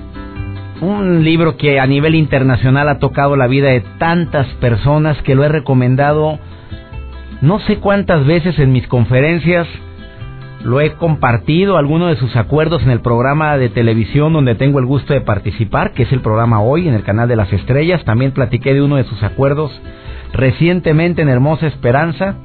un 0.82 1.24
libro 1.24 1.56
que 1.56 1.80
a 1.80 1.88
nivel 1.88 2.13
internacional 2.13 2.89
ha 2.89 3.00
tocado 3.00 3.38
la 3.38 3.48
vida 3.48 3.70
de 3.70 3.80
tantas 4.00 4.46
personas 4.56 5.18
que 5.22 5.34
lo 5.34 5.46
he 5.46 5.48
recomendado 5.48 6.39
no 7.39 7.60
sé 7.62 7.77
cuántas 7.77 8.25
veces 8.25 8.60
en 8.60 8.74
mis 8.74 8.86
conferencias 8.88 9.65
lo 10.65 10.82
he 10.82 10.92
compartido, 10.96 11.77
algunos 11.77 12.10
de 12.10 12.18
sus 12.18 12.36
acuerdos 12.36 12.84
en 12.84 12.92
el 12.92 13.00
programa 13.00 13.58
de 13.58 13.70
televisión 13.70 14.34
donde 14.34 14.56
tengo 14.56 14.80
el 14.80 14.86
gusto 14.86 15.13
de 15.13 15.22
participar, 15.22 15.94
que 15.94 16.03
es 16.03 16.12
el 16.12 16.20
programa 16.20 16.60
hoy 16.60 16.89
en 16.89 16.96
el 16.96 17.03
canal 17.03 17.30
de 17.30 17.38
las 17.38 17.51
estrellas. 17.53 18.03
También 18.03 18.32
platiqué 18.32 18.74
de 18.74 18.82
uno 18.82 18.98
de 18.98 19.03
sus 19.06 19.24
acuerdos 19.24 19.72
recientemente 20.34 21.22
en 21.22 21.30
Hermosa 21.30 21.68
Esperanza. 21.68 22.38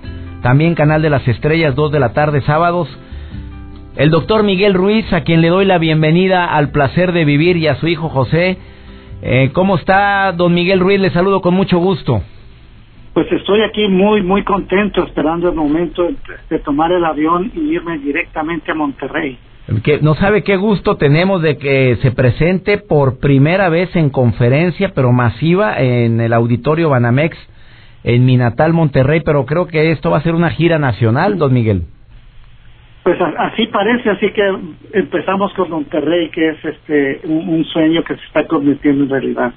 También 0.43 0.75
canal 0.75 1.03
de 1.03 1.11
las 1.11 1.27
estrellas, 1.27 1.75
2 1.75 1.91
de 1.91 2.01
la 2.01 2.13
tarde, 2.13 2.41
sábados. 2.43 2.89
El 3.97 4.11
doctor 4.11 4.45
Miguel 4.45 4.75
Ruiz, 4.75 5.13
a 5.13 5.23
quien 5.23 5.41
le 5.41 5.49
doy 5.49 5.65
la 5.65 5.79
bienvenida 5.79 6.45
al 6.45 6.71
placer 6.71 7.13
de 7.13 7.25
vivir 7.25 7.57
y 7.57 7.67
a 7.67 7.75
su 7.77 7.89
hijo 7.89 8.09
José. 8.09 8.57
Eh, 9.23 9.51
¿Cómo 9.53 9.77
está, 9.77 10.33
don 10.33 10.55
Miguel 10.55 10.79
Ruiz? 10.79 11.01
Le 11.01 11.11
saludo 11.11 11.41
con 11.41 11.55
mucho 11.55 11.79
gusto. 11.79 12.23
Pues 13.15 13.27
estoy 13.33 13.63
aquí 13.63 13.89
muy, 13.89 14.23
muy 14.23 14.45
contento 14.45 15.05
esperando 15.05 15.49
el 15.49 15.57
momento 15.57 16.07
de, 16.49 16.59
tomar 16.61 16.93
el 16.93 17.05
avión 17.05 17.51
y 17.53 17.75
irme 17.75 17.99
directamente 17.99 18.71
a 18.71 18.75
Monterrey. 18.75 19.37
Que 19.83 19.99
no 20.01 20.15
sabe 20.15 20.45
qué 20.45 20.57
gusto 20.57 20.97
tenemos 20.97 21.43
de 21.43 21.59
que 21.59 21.97
se 22.01 22.13
presente 22.13 22.79
por 22.79 23.19
primera 23.19 23.69
vez 23.69 23.95
en 23.97 24.11
conferencia, 24.11 24.93
pero 24.95 25.11
masiva, 25.11 25.81
en 25.81 26.21
el 26.21 26.33
auditorio 26.33 26.91
Banamex, 26.91 27.37
en 28.09 28.25
mi 28.25 28.39
natal 28.39 28.73
Monterrey, 28.73 29.21
pero 29.23 29.45
creo 29.45 29.67
que 29.67 29.93
esto 29.93 30.11
va 30.11 30.17
a 30.17 30.23
ser 30.23 30.35
una 30.35 30.49
gira 30.49 30.79
nacional, 30.79 31.37
don 31.37 31.53
Miguel. 31.53 31.83
Pues 33.03 33.19
así 33.21 33.67
parece, 33.67 34.09
así 34.09 34.31
que 34.33 34.59
empezamos 34.95 35.53
con 35.53 35.71
Monterrey, 35.71 36.31
que 36.31 36.49
es 36.49 36.65
este 36.65 37.21
un 37.27 37.63
sueño 37.67 38.03
que 38.05 38.17
se 38.17 38.25
está 38.25 38.47
convirtiendo 38.47 39.05
en 39.05 39.11
realidad. 39.11 39.53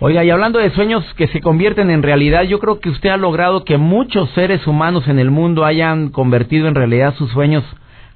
Oiga, 0.00 0.24
y 0.24 0.30
hablando 0.30 0.58
de 0.58 0.70
sueños 0.70 1.04
que 1.14 1.28
se 1.28 1.40
convierten 1.40 1.90
en 1.90 2.02
realidad, 2.02 2.42
yo 2.42 2.58
creo 2.58 2.80
que 2.80 2.90
usted 2.90 3.10
ha 3.10 3.16
logrado 3.16 3.64
que 3.64 3.78
muchos 3.78 4.28
seres 4.30 4.66
humanos 4.66 5.06
en 5.06 5.20
el 5.20 5.30
mundo 5.30 5.64
hayan 5.64 6.08
convertido 6.10 6.66
en 6.66 6.74
realidad 6.74 7.14
sus 7.14 7.30
sueños 7.30 7.64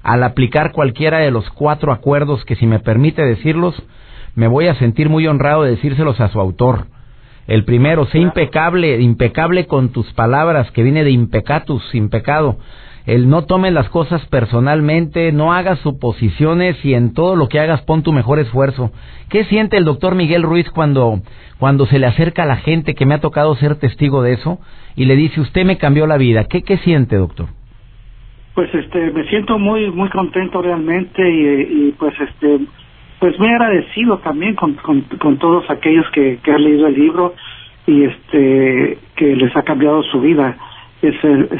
al 0.03 0.21
aplicar 0.23 0.73
cualquiera 0.73 1.19
de 1.19 1.31
los 1.31 1.49
cuatro 1.51 1.93
acuerdos 1.93 2.43
que, 2.43 2.57
si 2.57 2.67
me 2.67 2.79
permite 2.79 3.21
decirlos, 3.23 3.81
me 4.35 4.49
voy 4.49 4.67
a 4.67 4.75
sentir 4.75 5.07
muy 5.07 5.27
honrado 5.27 5.63
de 5.63 5.71
decírselos 5.71 6.19
a 6.19 6.27
su 6.27 6.41
autor. 6.41 6.87
El 7.47 7.63
primero, 7.63 8.05
sé 8.07 8.19
impecable, 8.19 8.99
impecable 8.99 9.65
con 9.65 9.89
tus 9.91 10.11
palabras, 10.13 10.69
que 10.71 10.83
viene 10.83 11.03
de 11.03 11.11
impecatus, 11.11 11.95
impecado 11.95 12.57
el 13.07 13.29
no 13.29 13.45
tomes 13.45 13.71
las 13.71 13.87
cosas 13.89 14.23
personalmente, 14.27 15.31
no 15.31 15.53
hagas 15.53 15.79
suposiciones 15.79 16.83
y 16.83 16.93
en 16.93 17.13
todo 17.13 17.37
lo 17.37 17.47
que 17.47 17.57
hagas 17.57 17.81
pon 17.83 18.03
tu 18.03 18.11
mejor 18.11 18.37
esfuerzo. 18.37 18.91
¿Qué 19.29 19.45
siente 19.45 19.77
el 19.77 19.85
doctor 19.85 20.13
Miguel 20.13 20.43
Ruiz 20.43 20.69
cuando, 20.69 21.21
cuando 21.57 21.85
se 21.85 21.99
le 21.99 22.05
acerca 22.05 22.43
a 22.43 22.45
la 22.45 22.57
gente 22.57 22.95
que 22.95 23.05
me 23.05 23.15
ha 23.15 23.21
tocado 23.21 23.55
ser 23.55 23.75
testigo 23.75 24.21
de 24.23 24.33
eso 24.33 24.59
y 24.97 25.05
le 25.05 25.15
dice 25.15 25.39
usted 25.39 25.65
me 25.65 25.77
cambió 25.77 26.05
la 26.05 26.17
vida? 26.17 26.43
¿Qué, 26.49 26.63
qué 26.63 26.77
siente, 26.79 27.15
doctor? 27.15 27.47
Pues 28.55 28.73
este, 28.75 29.11
me 29.11 29.23
siento 29.29 29.57
muy, 29.57 29.89
muy 29.89 30.09
contento 30.09 30.61
realmente 30.61 31.21
y, 31.29 31.95
pues 31.97 32.13
este, 32.19 32.59
pues 33.19 33.37
muy 33.39 33.49
agradecido 33.49 34.19
también 34.19 34.55
con, 34.55 34.75
con, 34.75 35.37
todos 35.37 35.69
aquellos 35.69 36.05
que, 36.11 36.39
que 36.43 36.51
han 36.51 36.63
leído 36.63 36.87
el 36.87 36.93
libro 36.93 37.33
y 37.85 38.03
este, 38.03 38.99
que 39.15 39.35
les 39.35 39.55
ha 39.55 39.63
cambiado 39.63 40.03
su 40.03 40.21
vida 40.21 40.55
es, 41.01 41.15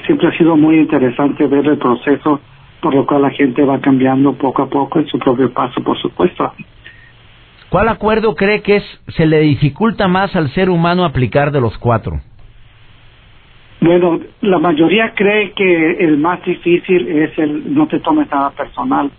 siempre 0.06 0.28
ha 0.28 0.38
sido 0.38 0.56
muy 0.56 0.78
interesante 0.78 1.48
ver 1.48 1.66
el 1.66 1.78
proceso 1.78 2.42
por 2.82 2.94
lo 2.94 3.06
cual 3.06 3.24
la 3.24 3.32
gente 3.32 3.64
va 3.64 3.80
cambiando 3.80 4.34
poco 4.34 4.64
a 4.64 4.70
poco 4.70 5.00
en 5.00 5.08
su 5.08 5.18
propio 5.18 5.52
paso, 5.52 5.82
por 5.82 5.98
supuesto. 6.00 6.54
¿Cuál 7.70 7.90
acuerdo 7.90 8.36
cree 8.36 8.62
que 8.62 8.78
es, 8.78 8.84
se 9.10 9.26
le 9.26 9.40
dificulta 9.40 10.08
más 10.08 10.36
al 10.36 10.50
ser 10.52 10.70
humano 10.70 11.04
aplicar 11.04 11.52
de 11.52 11.60
los 11.60 11.78
cuatro? 11.78 12.22
Bueno, 13.82 14.20
la 14.42 14.58
mayoría 14.58 15.14
cree 15.16 15.52
que 15.52 15.92
el 16.00 16.18
más 16.18 16.44
difícil 16.44 17.08
es 17.08 17.38
el 17.38 17.74
no 17.74 17.88
te 17.88 18.00
tomes 18.00 18.30
nada 18.32 18.52
personal. 18.52 19.12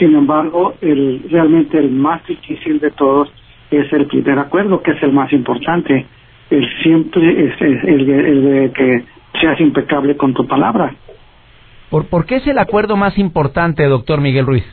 Sin 0.00 0.16
embargo, 0.16 0.74
el, 0.80 1.26
realmente 1.30 1.78
el 1.78 1.90
más 1.90 2.26
difícil 2.26 2.80
de 2.80 2.90
todos 2.92 3.30
es 3.70 3.92
el 3.92 4.06
primer 4.06 4.38
acuerdo, 4.38 4.82
que 4.82 4.92
es 4.92 5.02
el 5.02 5.12
más 5.12 5.30
importante. 5.30 6.06
El 6.48 6.66
siempre 6.82 7.44
es 7.44 7.60
el, 7.60 8.08
el 8.08 8.44
de 8.44 8.72
que 8.72 9.04
seas 9.38 9.60
impecable 9.60 10.16
con 10.16 10.32
tu 10.32 10.46
palabra. 10.46 10.94
¿Por, 11.90 12.06
¿Por 12.08 12.24
qué 12.24 12.36
es 12.36 12.46
el 12.46 12.58
acuerdo 12.58 12.96
más 12.96 13.18
importante, 13.18 13.84
doctor 13.84 14.22
Miguel 14.22 14.46
Ruiz? 14.46 14.64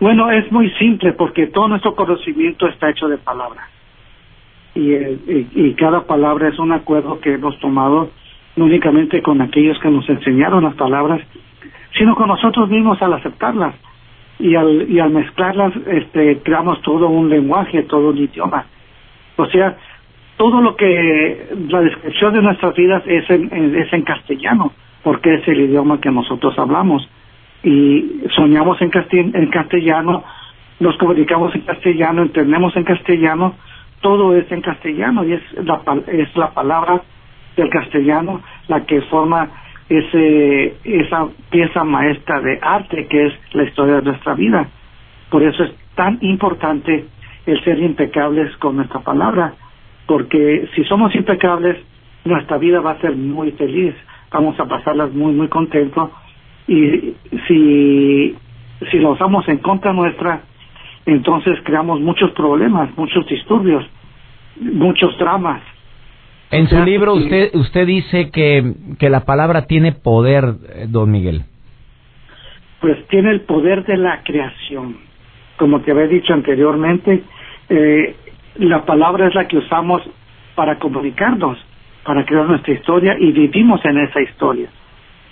Bueno, 0.00 0.32
es 0.32 0.50
muy 0.50 0.68
simple 0.80 1.12
porque 1.12 1.46
todo 1.46 1.68
nuestro 1.68 1.94
conocimiento 1.94 2.66
está 2.66 2.90
hecho 2.90 3.06
de 3.06 3.18
palabras. 3.18 3.68
Y, 4.74 4.94
y, 4.94 5.74
cada 5.78 6.06
palabra 6.06 6.48
es 6.48 6.58
un 6.58 6.72
acuerdo 6.72 7.20
que 7.20 7.34
hemos 7.34 7.56
tomado 7.60 8.10
no 8.56 8.64
únicamente 8.64 9.22
con 9.22 9.40
aquellos 9.40 9.78
que 9.78 9.90
nos 9.90 10.08
enseñaron 10.08 10.64
las 10.64 10.74
palabras, 10.74 11.20
sino 11.96 12.16
con 12.16 12.26
nosotros 12.26 12.68
mismos 12.68 13.00
al 13.00 13.12
aceptarlas. 13.12 13.76
Y 14.38 14.54
al, 14.56 14.90
y 14.90 14.98
al 14.98 15.10
mezclarlas, 15.10 15.72
este, 15.86 16.38
creamos 16.42 16.80
todo 16.82 17.08
un 17.08 17.28
lenguaje, 17.28 17.82
todo 17.84 18.10
un 18.10 18.18
idioma. 18.18 18.66
O 19.36 19.46
sea, 19.46 19.76
todo 20.36 20.60
lo 20.60 20.74
que 20.74 21.48
la 21.68 21.80
descripción 21.82 22.34
de 22.34 22.42
nuestras 22.42 22.74
vidas 22.74 23.02
es 23.06 23.28
en, 23.30 23.76
es 23.76 23.92
en 23.92 24.02
castellano, 24.02 24.72
porque 25.02 25.34
es 25.34 25.46
el 25.46 25.60
idioma 25.60 26.00
que 26.00 26.10
nosotros 26.10 26.58
hablamos. 26.58 27.08
Y 27.62 28.22
soñamos 28.34 28.80
en, 28.80 28.90
en 29.12 29.46
castellano, 29.48 30.24
nos 30.80 30.96
comunicamos 30.96 31.54
en 31.54 31.60
castellano, 31.60 32.22
entendemos 32.22 32.74
en 32.76 32.84
castellano, 32.84 33.54
todo 34.00 34.36
es 34.36 34.50
en 34.50 34.60
castellano 34.62 35.24
y 35.24 35.34
es 35.34 35.42
la, 35.64 35.80
es 36.08 36.36
la 36.36 36.50
palabra 36.50 37.02
del 37.56 37.68
castellano 37.70 38.40
la 38.68 38.84
que 38.84 39.00
forma 39.02 39.48
ese, 39.98 40.74
esa 40.84 41.28
pieza 41.50 41.84
maestra 41.84 42.40
de 42.40 42.58
arte 42.60 43.06
que 43.06 43.26
es 43.26 43.32
la 43.52 43.64
historia 43.64 43.96
de 43.96 44.02
nuestra 44.02 44.34
vida. 44.34 44.68
Por 45.30 45.42
eso 45.42 45.64
es 45.64 45.72
tan 45.94 46.18
importante 46.22 47.04
el 47.46 47.64
ser 47.64 47.78
impecables 47.78 48.56
con 48.56 48.76
nuestra 48.76 49.00
palabra 49.00 49.54
porque 50.06 50.68
si 50.74 50.84
somos 50.84 51.14
impecables, 51.14 51.76
nuestra 52.24 52.58
vida 52.58 52.80
va 52.80 52.92
a 52.92 53.00
ser 53.00 53.16
muy 53.16 53.52
feliz, 53.52 53.94
vamos 54.30 54.58
a 54.60 54.66
pasarlas 54.66 55.12
muy, 55.12 55.32
muy 55.32 55.48
contentos, 55.48 56.10
y 56.68 57.14
si, 57.48 58.36
si 58.90 58.98
lo 58.98 59.12
usamos 59.12 59.48
en 59.48 59.58
contra 59.58 59.92
nuestra, 59.92 60.42
entonces 61.06 61.58
creamos 61.64 62.00
muchos 62.00 62.30
problemas, 62.32 62.90
muchos 62.96 63.26
disturbios, 63.26 63.84
muchos 64.60 65.16
dramas. 65.18 65.62
En 66.52 66.68
su 66.68 66.84
libro 66.84 67.14
usted 67.14 67.54
usted 67.54 67.86
dice 67.86 68.30
que, 68.30 68.74
que 68.98 69.08
la 69.08 69.24
palabra 69.24 69.62
tiene 69.62 69.92
poder, 69.92 70.44
eh, 70.74 70.86
don 70.86 71.10
Miguel. 71.10 71.44
Pues 72.78 73.06
tiene 73.08 73.30
el 73.30 73.40
poder 73.40 73.86
de 73.86 73.96
la 73.96 74.22
creación. 74.22 74.98
Como 75.56 75.80
te 75.80 75.92
había 75.92 76.08
dicho 76.08 76.34
anteriormente, 76.34 77.22
eh, 77.70 78.16
la 78.56 78.84
palabra 78.84 79.28
es 79.28 79.34
la 79.34 79.48
que 79.48 79.56
usamos 79.56 80.02
para 80.54 80.78
comunicarnos, 80.78 81.56
para 82.04 82.26
crear 82.26 82.46
nuestra 82.46 82.74
historia 82.74 83.16
y 83.18 83.32
vivimos 83.32 83.82
en 83.86 83.96
esa 83.98 84.20
historia. 84.20 84.68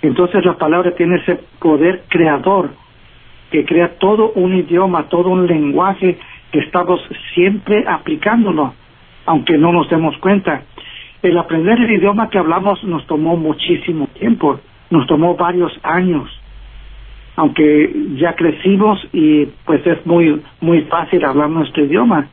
Entonces 0.01 0.43
la 0.43 0.57
palabra 0.57 0.95
tiene 0.95 1.17
ese 1.17 1.37
poder 1.59 2.01
creador 2.07 2.71
que 3.51 3.63
crea 3.63 3.99
todo 3.99 4.31
un 4.31 4.55
idioma, 4.55 5.07
todo 5.07 5.29
un 5.29 5.45
lenguaje 5.45 6.17
que 6.51 6.59
estamos 6.59 6.99
siempre 7.35 7.83
aplicándolo, 7.87 8.73
aunque 9.27 9.55
no 9.59 9.71
nos 9.71 9.87
demos 9.87 10.17
cuenta. 10.17 10.63
El 11.23 11.37
aprender 11.37 11.79
el 11.79 11.91
idioma 11.91 12.29
que 12.29 12.39
hablamos 12.39 12.83
nos 12.83 13.05
tomó 13.07 13.37
muchísimo 13.37 14.07
tiempo, 14.07 14.59
nos 14.89 15.05
tomó 15.07 15.35
varios 15.35 15.71
años, 15.83 16.29
aunque 17.35 17.93
ya 18.15 18.35
crecimos 18.35 18.99
y 19.13 19.45
pues 19.65 19.85
es 19.85 20.05
muy 20.05 20.41
muy 20.59 20.81
fácil 20.83 21.23
hablar 21.25 21.49
nuestro 21.49 21.83
idioma 21.83 22.27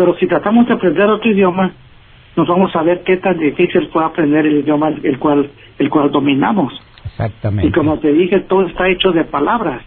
pero 0.00 0.16
si 0.16 0.26
tratamos 0.26 0.66
de 0.66 0.72
aprender 0.72 1.10
otro 1.10 1.30
idioma, 1.30 1.72
nos 2.34 2.48
vamos 2.48 2.74
a 2.74 2.82
ver 2.82 3.02
qué 3.04 3.18
tan 3.18 3.38
difícil 3.38 3.86
fue 3.92 4.02
aprender 4.02 4.46
el 4.46 4.60
idioma 4.60 4.88
el 4.88 5.18
cual, 5.18 5.50
el 5.78 5.90
cual 5.90 6.10
dominamos. 6.10 6.72
Exactamente. 7.04 7.68
Y 7.68 7.70
como 7.70 7.98
te 7.98 8.10
dije, 8.10 8.40
todo 8.40 8.66
está 8.66 8.88
hecho 8.88 9.12
de 9.12 9.24
palabras. 9.24 9.82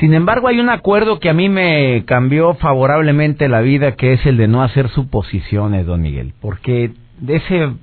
Sin 0.00 0.12
embargo, 0.12 0.48
hay 0.48 0.58
un 0.58 0.70
acuerdo 0.70 1.20
que 1.20 1.30
a 1.30 1.34
mí 1.34 1.48
me 1.48 2.04
cambió 2.04 2.54
favorablemente 2.54 3.48
la 3.48 3.60
vida, 3.60 3.92
que 3.92 4.14
es 4.14 4.26
el 4.26 4.38
de 4.38 4.48
no 4.48 4.64
hacer 4.64 4.88
suposiciones, 4.88 5.86
don 5.86 6.02
Miguel, 6.02 6.32
porque 6.42 6.90
de 7.18 7.36
esa 7.36 7.74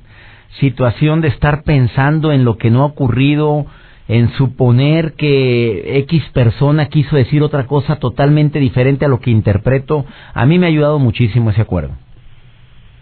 situación 0.60 1.22
de 1.22 1.30
estar 1.30 1.64
pensando 1.64 2.32
en 2.32 2.46
lo 2.46 2.58
que 2.58 2.70
no 2.70 2.84
ha 2.84 2.86
ocurrido, 2.86 3.66
en 4.08 4.30
suponer 4.32 5.14
que 5.14 5.98
X 6.00 6.24
persona 6.34 6.88
quiso 6.88 7.16
decir 7.16 7.42
otra 7.42 7.66
cosa 7.66 7.98
totalmente 7.98 8.60
diferente 8.60 9.06
a 9.06 9.08
lo 9.08 9.20
que 9.20 9.32
interpreto, 9.32 10.06
a 10.34 10.46
mí 10.46 10.60
me 10.60 10.66
ha 10.66 10.70
ayudado 10.70 11.00
muchísimo 11.00 11.50
ese 11.50 11.62
acuerdo. 11.62 11.92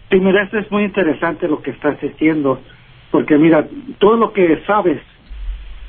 Sí, 0.10 0.20
mira, 0.20 0.44
esto 0.44 0.60
es 0.60 0.72
muy 0.72 0.84
interesante 0.84 1.48
lo 1.48 1.62
que 1.62 1.72
estás 1.72 2.00
diciendo, 2.02 2.60
porque 3.12 3.38
mira, 3.38 3.66
todo 3.98 4.18
lo 4.18 4.34
que 4.34 4.62
sabes 4.68 5.02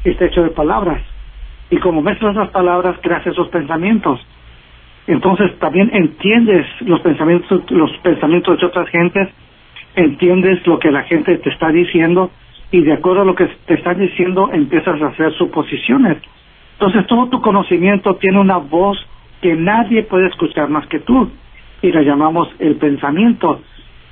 está 0.04 0.26
hecho 0.26 0.42
de 0.42 0.50
palabras, 0.50 1.02
y 1.70 1.76
como 1.78 2.02
mezclas 2.02 2.34
las 2.34 2.50
palabras, 2.50 2.96
creas 3.02 3.26
esos 3.26 3.48
pensamientos. 3.48 4.20
Entonces 5.06 5.58
también 5.58 5.90
entiendes 5.92 6.66
los 6.80 7.00
pensamientos, 7.00 7.70
los 7.70 7.90
pensamientos 7.98 8.60
de 8.60 8.66
otras 8.66 8.88
gentes, 8.90 9.28
entiendes 9.94 10.66
lo 10.66 10.78
que 10.78 10.90
la 10.90 11.02
gente 11.02 11.36
te 11.38 11.50
está 11.50 11.68
diciendo 11.68 12.30
y 12.70 12.82
de 12.82 12.94
acuerdo 12.94 13.22
a 13.22 13.24
lo 13.24 13.34
que 13.34 13.46
te 13.66 13.74
están 13.74 13.98
diciendo 13.98 14.50
empiezas 14.52 15.00
a 15.02 15.08
hacer 15.08 15.32
suposiciones 15.34 16.18
Entonces 16.74 17.06
todo 17.06 17.28
tu 17.28 17.40
conocimiento 17.40 18.14
tiene 18.16 18.40
una 18.40 18.56
voz 18.56 18.98
que 19.40 19.54
nadie 19.54 20.04
puede 20.04 20.28
escuchar 20.28 20.68
más 20.68 20.86
que 20.86 21.00
tú 21.00 21.30
y 21.82 21.90
la 21.90 22.02
llamamos 22.02 22.48
el 22.60 22.76
pensamiento. 22.76 23.60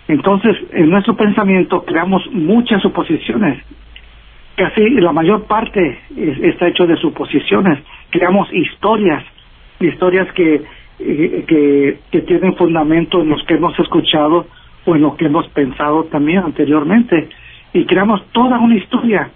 Entonces, 0.08 0.56
en 0.72 0.90
nuestro 0.90 1.14
pensamiento 1.16 1.84
creamos 1.84 2.22
muchas 2.32 2.82
suposiciones. 2.82 3.62
Casi 4.56 4.90
la 4.90 5.12
mayor 5.12 5.44
parte 5.44 6.00
está 6.42 6.66
hecho 6.66 6.86
de 6.86 6.96
suposiciones. 6.96 7.78
Creamos 8.10 8.52
historias, 8.52 9.24
historias 9.78 10.30
que, 10.32 10.62
eh, 10.98 11.44
que, 11.46 11.98
que 12.10 12.20
tienen 12.22 12.56
fundamento 12.56 13.22
en 13.22 13.30
los 13.30 13.42
que 13.44 13.54
hemos 13.54 13.78
escuchado 13.78 14.46
o 14.86 14.94
en 14.94 15.02
lo 15.02 15.16
que 15.16 15.26
hemos 15.26 15.48
pensado 15.48 16.04
también 16.04 16.38
anteriormente. 16.38 17.28
Y 17.72 17.84
creamos 17.84 18.24
toda 18.32 18.58
una 18.58 18.76
historia 18.76 19.30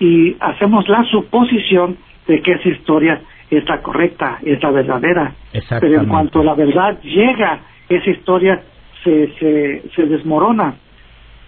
y 0.00 0.36
hacemos 0.40 0.88
la 0.88 1.04
suposición 1.04 1.96
de 2.26 2.40
que 2.42 2.52
esa 2.52 2.68
historia 2.68 3.20
es 3.50 3.66
la 3.68 3.80
correcta, 3.82 4.38
es 4.44 4.62
la 4.62 4.70
verdadera. 4.70 5.32
Pero 5.80 6.00
en 6.00 6.08
cuanto 6.08 6.42
la 6.42 6.54
verdad 6.54 7.00
llega, 7.02 7.60
esa 7.88 8.10
historia 8.10 8.62
se, 9.02 9.32
se, 9.38 9.82
se 9.94 10.06
desmorona, 10.06 10.74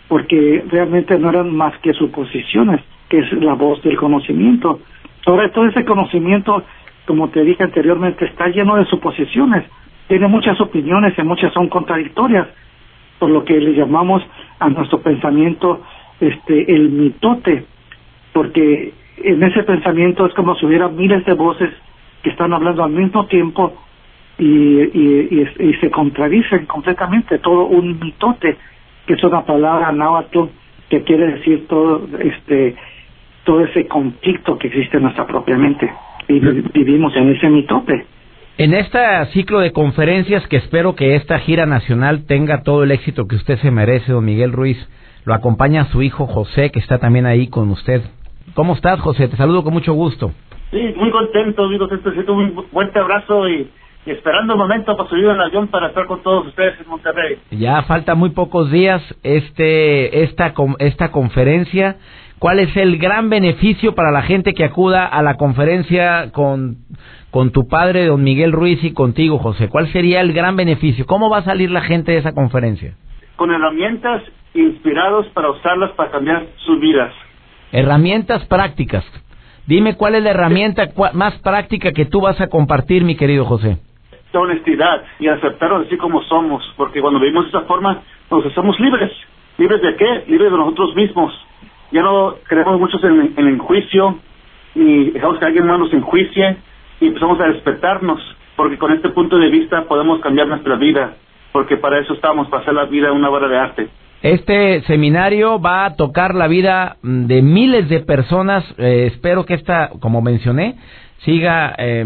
porque 0.09 0.65
realmente 0.69 1.19
no 1.19 1.31
eran 1.31 1.55
más 1.55 1.77
que 1.79 1.93
suposiciones, 1.93 2.81
que 3.09 3.19
es 3.19 3.33
la 3.35 3.55
voz 3.55 3.83
del 3.83 3.97
conocimiento. 3.97 4.81
Ahora, 5.27 5.51
todo 5.53 5.67
ese 5.67 5.85
conocimiento, 5.85 6.65
como 7.07 7.29
te 7.29 7.45
dije 7.45 7.63
anteriormente, 7.63 8.25
está 8.25 8.49
lleno 8.49 8.77
de 8.77 8.87
suposiciones, 8.87 9.65
tiene 10.09 10.27
muchas 10.27 10.61
opiniones 10.61 11.15
y 11.19 11.23
muchas 11.23 11.53
son 11.53 11.69
contradictorias, 11.69 12.49
por 13.21 13.31
lo 13.31 13.45
que 13.45 13.61
le 13.61 13.75
llamamos 13.75 14.23
a 14.59 14.69
nuestro 14.71 15.01
pensamiento 15.01 15.83
este 16.19 16.75
el 16.75 16.91
mitote, 16.91 17.65
porque 18.33 18.93
en 19.19 19.43
ese 19.43 19.63
pensamiento 19.63 20.27
es 20.27 20.35
como 20.35 20.57
si 20.57 20.67
hubiera 20.67 20.89
miles 20.89 21.25
de 21.27 21.35
voces 21.35 21.71
que 22.23 22.31
están 22.31 22.53
hablando 22.53 22.83
al 22.83 22.91
mismo 22.91 23.27
tiempo 23.27 23.75
y, 24.39 24.47
y, 24.47 25.49
y, 25.59 25.75
se 25.75 25.91
contradicen 25.91 26.65
completamente, 26.65 27.39
todo 27.39 27.67
un 27.67 28.01
mitote, 28.01 28.57
que 29.07 29.13
es 29.13 29.23
una 29.23 29.45
palabra 29.45 29.93
náhuatl 29.93 30.45
que 30.89 31.03
quiere 31.03 31.35
decir 31.35 31.67
todo 31.69 32.09
este 32.19 32.75
todo 33.45 33.65
ese 33.65 33.87
conflicto 33.87 34.59
que 34.59 34.69
existe 34.69 34.97
en 34.97 35.05
nuestra 35.05 35.27
propia 35.27 35.57
mente 35.57 35.93
y 36.29 36.39
vivimos 36.39 37.15
en 37.17 37.31
ese 37.31 37.49
mitote. 37.49 38.07
En 38.59 38.75
este 38.75 38.99
ciclo 39.33 39.61
de 39.61 39.73
conferencias 39.73 40.47
que 40.49 40.57
espero 40.57 40.95
que 40.95 41.17
esta 41.17 41.39
gira 41.39 41.67
nacional 41.67 42.27
tenga 42.27 42.63
todo 42.63 42.83
el 42.83 42.91
éxito 42.91 43.27
que 43.27 43.37
usted 43.37 43.59
se 43.59 43.71
merece, 43.71 44.13
don 44.13 44.25
Miguel 44.25 44.53
Ruiz, 44.53 44.79
lo 45.25 45.35
acompaña 45.35 45.87
su 45.87 46.03
hijo 46.03 46.27
José, 46.27 46.71
que 46.71 46.79
está 46.79 46.99
también 46.99 47.27
ahí 47.27 47.49
con 47.49 47.71
usted. 47.71 48.03
¿Cómo 48.55 48.75
estás, 48.75 49.01
José? 49.01 49.29
Te 49.29 49.37
saludo 49.37 49.63
con 49.65 49.73
mucho 49.73 49.93
gusto. 49.95 50.33
Sí, 50.71 50.95
muy 50.97 51.11
contento, 51.11 51.69
digo, 51.69 51.89
te 51.89 51.99
siento 52.13 52.33
un 52.33 52.65
fuerte 52.71 52.99
abrazo 52.99 53.49
y, 53.49 53.71
esperando 54.07 54.55
el 54.55 54.59
momento 54.59 54.97
para 54.97 55.09
subir 55.09 55.29
al 55.29 55.41
avión 55.41 55.69
para 55.69 55.89
estar 55.89 56.07
con 56.07 56.23
todos 56.23 56.47
ustedes 56.47 56.81
en 56.81 56.89
Monterrey. 56.89 57.39
Ya 57.51 57.83
falta 57.83 58.15
muy 58.15 58.31
pocos 58.31 58.71
días 58.71 59.03
este 59.23 60.23
esta 60.23 60.55
esta 60.79 61.11
conferencia. 61.11 61.97
¿Cuál 62.41 62.59
es 62.59 62.75
el 62.75 62.97
gran 62.97 63.29
beneficio 63.29 63.95
para 63.95 64.11
la 64.11 64.23
gente 64.23 64.55
que 64.55 64.65
acuda 64.65 65.05
a 65.05 65.23
la 65.23 65.35
conferencia 65.35 66.33
con 66.33 66.79
con 67.31 67.53
tu 67.53 67.69
padre, 67.69 68.07
don 68.07 68.25
Miguel 68.25 68.51
Ruiz, 68.51 68.83
y 68.83 68.95
contigo, 68.95 69.39
José? 69.39 69.69
¿Cuál 69.69 69.93
sería 69.93 70.23
el 70.23 70.33
gran 70.33 70.57
beneficio? 70.57 71.05
¿Cómo 71.05 71.29
va 71.29 71.39
a 71.39 71.45
salir 71.45 71.71
la 71.71 71.83
gente 71.83 72.13
de 72.13 72.19
esa 72.19 72.33
conferencia? 72.33 72.95
Con 73.37 73.51
herramientas 73.51 74.23
inspirados 74.55 75.27
para 75.35 75.51
usarlas 75.51 75.91
para 75.91 76.11
cambiar 76.11 76.47
sus 76.65 76.81
vidas. 76.81 77.13
Herramientas 77.73 78.47
prácticas. 78.47 79.05
Dime 79.67 79.97
cuál 79.97 80.15
es 80.15 80.23
la 80.23 80.31
herramienta 80.31 80.89
más 81.13 81.39
práctica 81.41 81.93
que 81.93 82.07
tú 82.07 82.23
vas 82.23 82.41
a 82.41 82.49
compartir, 82.49 83.05
mi 83.05 83.17
querido 83.17 83.45
José. 83.45 83.77
La 84.33 84.41
honestidad 84.41 85.03
y 85.19 85.29
aceptarnos 85.29 85.87
así 85.87 85.99
como 85.99 86.23
somos, 86.23 86.65
porque 86.79 87.03
cuando 87.03 87.21
vivimos 87.21 87.45
de 87.45 87.51
esa 87.51 87.67
forma 87.67 88.01
nos 88.31 88.47
hacemos 88.47 88.81
libres. 88.81 89.13
¿Libres 89.59 89.83
de 89.83 89.95
qué? 89.95 90.25
Libres 90.27 90.51
de 90.51 90.57
nosotros 90.57 90.97
mismos. 90.97 91.35
Ya 91.93 92.03
no 92.03 92.37
creemos 92.47 92.79
muchos 92.79 93.03
en, 93.05 93.33
el 93.37 93.59
juicio, 93.59 94.19
ni 94.75 95.11
dejamos 95.11 95.39
que 95.39 95.45
alguien 95.45 95.67
más 95.67 95.79
nos 95.79 95.93
enjuicie, 95.93 96.57
y 97.01 97.09
empezamos 97.09 97.41
a 97.41 97.47
respetarnos, 97.47 98.21
porque 98.57 98.79
con 98.79 98.93
este 98.93 99.09
punto 99.11 99.39
de 99.39 99.49
vista 99.49 99.85
podemos 99.85 100.21
cambiar 100.21 100.47
nuestra 100.47 100.77
vida, 100.77 101.17
porque 101.53 101.77
para 101.77 101.99
eso 101.99 102.15
estamos, 102.15 102.49
para 102.49 102.63
hacer 102.63 102.75
la 102.75 102.85
vida 102.85 103.13
una 103.13 103.31
obra 103.31 103.49
de 103.49 103.59
arte. 103.59 103.89
Este 104.23 104.83
seminario 104.83 105.61
va 105.61 105.87
a 105.87 105.97
tocar 105.97 106.35
la 106.35 106.47
vida 106.47 106.97
mm, 107.03 107.25
de 107.25 107.43
miles 107.43 107.89
de 107.89 108.01
personas. 108.01 108.65
Eh, 108.77 109.11
espero 109.13 109.47
que 109.47 109.55
esta, 109.55 109.91
como 109.99 110.21
mencioné, 110.21 110.77
siga 111.25 111.75
eh, 111.79 112.05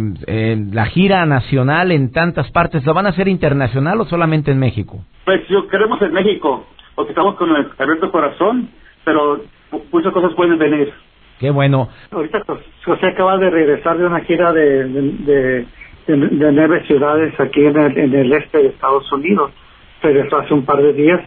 la 0.72 0.86
gira 0.86 1.26
nacional 1.26 1.90
en 1.90 2.12
tantas 2.12 2.50
partes. 2.52 2.86
¿Lo 2.86 2.94
van 2.94 3.06
a 3.06 3.10
hacer 3.10 3.28
internacional 3.28 4.00
o 4.00 4.04
solamente 4.06 4.52
en 4.52 4.60
México? 4.60 5.00
Pues 5.24 5.46
yo 5.48 5.66
queremos 5.68 6.00
en 6.02 6.12
México, 6.12 6.66
porque 6.94 7.12
estamos 7.12 7.34
con 7.34 7.50
el 7.50 7.66
abierto 7.78 8.10
corazón, 8.10 8.70
pero 9.04 9.40
muchas 9.92 10.12
cosas 10.12 10.34
pueden 10.34 10.58
venir. 10.58 10.92
Qué 11.38 11.50
bueno. 11.50 11.88
Ahorita 12.10 12.42
José 12.84 13.06
acaba 13.06 13.36
de 13.38 13.50
regresar 13.50 13.98
de 13.98 14.06
una 14.06 14.20
gira 14.20 14.52
de, 14.52 14.84
de, 14.88 15.66
de, 16.06 16.52
nueve 16.52 16.84
ciudades 16.86 17.38
aquí 17.40 17.64
en 17.64 17.76
el, 17.76 17.98
en 17.98 18.14
el 18.14 18.32
este 18.32 18.58
de 18.58 18.68
Estados 18.68 19.10
Unidos. 19.12 19.50
Regresó 20.02 20.38
hace 20.38 20.54
un 20.54 20.64
par 20.64 20.80
de 20.80 20.92
días 20.92 21.20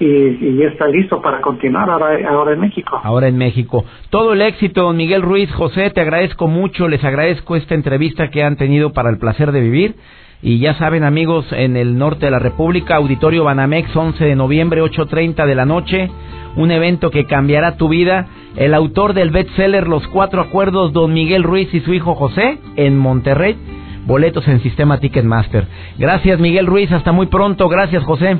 y, 0.00 0.56
ya 0.56 0.68
está 0.68 0.88
listo 0.88 1.20
para 1.22 1.40
continuar 1.40 1.88
ahora, 1.88 2.18
ahora 2.28 2.52
en 2.54 2.60
México. 2.60 3.00
Ahora 3.02 3.28
en 3.28 3.36
México. 3.36 3.84
Todo 4.10 4.32
el 4.32 4.42
éxito, 4.42 4.82
don 4.82 4.96
Miguel 4.96 5.22
Ruiz. 5.22 5.50
José, 5.52 5.90
te 5.90 6.00
agradezco 6.00 6.48
mucho, 6.48 6.88
les 6.88 7.04
agradezco 7.04 7.56
esta 7.56 7.74
entrevista 7.74 8.28
que 8.28 8.42
han 8.42 8.56
tenido 8.56 8.92
para 8.92 9.10
el 9.10 9.18
placer 9.18 9.52
de 9.52 9.60
vivir. 9.60 9.94
Y 10.42 10.58
ya 10.58 10.74
saben, 10.74 11.04
amigos, 11.04 11.46
en 11.52 11.76
el 11.76 11.96
norte 11.96 12.26
de 12.26 12.32
la 12.32 12.38
República, 12.38 12.96
Auditorio 12.96 13.44
Banamex, 13.44 13.94
11 13.94 14.24
de 14.24 14.36
noviembre, 14.36 14.82
8.30 14.82 15.46
de 15.46 15.54
la 15.54 15.64
noche, 15.64 16.10
un 16.56 16.70
evento 16.70 17.10
que 17.10 17.26
cambiará 17.26 17.76
tu 17.76 17.88
vida. 17.88 18.26
El 18.56 18.74
autor 18.74 19.14
del 19.14 19.30
bestseller 19.30 19.86
Los 19.86 20.06
Cuatro 20.08 20.40
Acuerdos, 20.40 20.92
don 20.92 21.12
Miguel 21.14 21.44
Ruiz 21.44 21.72
y 21.72 21.80
su 21.80 21.94
hijo 21.94 22.14
José, 22.14 22.58
en 22.76 22.98
Monterrey. 22.98 23.56
Boletos 24.04 24.48
en 24.48 24.60
Sistema 24.60 24.98
Ticketmaster. 24.98 25.66
Gracias, 25.96 26.40
Miguel 26.40 26.66
Ruiz. 26.66 26.90
Hasta 26.90 27.12
muy 27.12 27.26
pronto. 27.26 27.68
Gracias, 27.68 28.02
José 28.02 28.38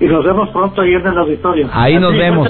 y 0.00 0.06
nos 0.06 0.24
vemos 0.24 0.50
pronto 0.50 0.82
ahí 0.82 0.94
en 0.94 1.06
el 1.06 1.18
auditorio. 1.18 1.68
Ahí 1.72 1.98
nos 1.98 2.12
vemos. 2.12 2.48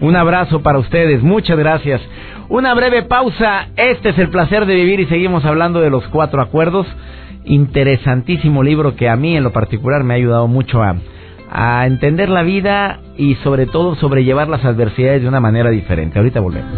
Un 0.00 0.16
abrazo 0.16 0.60
para 0.60 0.78
ustedes, 0.78 1.22
muchas 1.22 1.56
gracias. 1.56 2.00
Una 2.48 2.74
breve 2.74 3.04
pausa, 3.04 3.68
este 3.76 4.10
es 4.10 4.18
el 4.18 4.28
placer 4.28 4.66
de 4.66 4.74
vivir 4.74 5.00
y 5.00 5.06
seguimos 5.06 5.44
hablando 5.44 5.80
de 5.80 5.90
los 5.90 6.06
cuatro 6.08 6.42
acuerdos. 6.42 6.86
Interesantísimo 7.44 8.62
libro 8.62 8.96
que 8.96 9.08
a 9.08 9.16
mí 9.16 9.36
en 9.36 9.44
lo 9.44 9.52
particular 9.52 10.02
me 10.04 10.14
ha 10.14 10.16
ayudado 10.16 10.48
mucho 10.48 10.82
a, 10.82 10.96
a 11.50 11.86
entender 11.86 12.28
la 12.28 12.42
vida 12.42 13.00
y 13.16 13.34
sobre 13.36 13.66
todo 13.66 13.94
sobrellevar 13.96 14.48
las 14.48 14.64
adversidades 14.64 15.22
de 15.22 15.28
una 15.28 15.40
manera 15.40 15.70
diferente. 15.70 16.18
Ahorita 16.18 16.40
volvemos. 16.40 16.70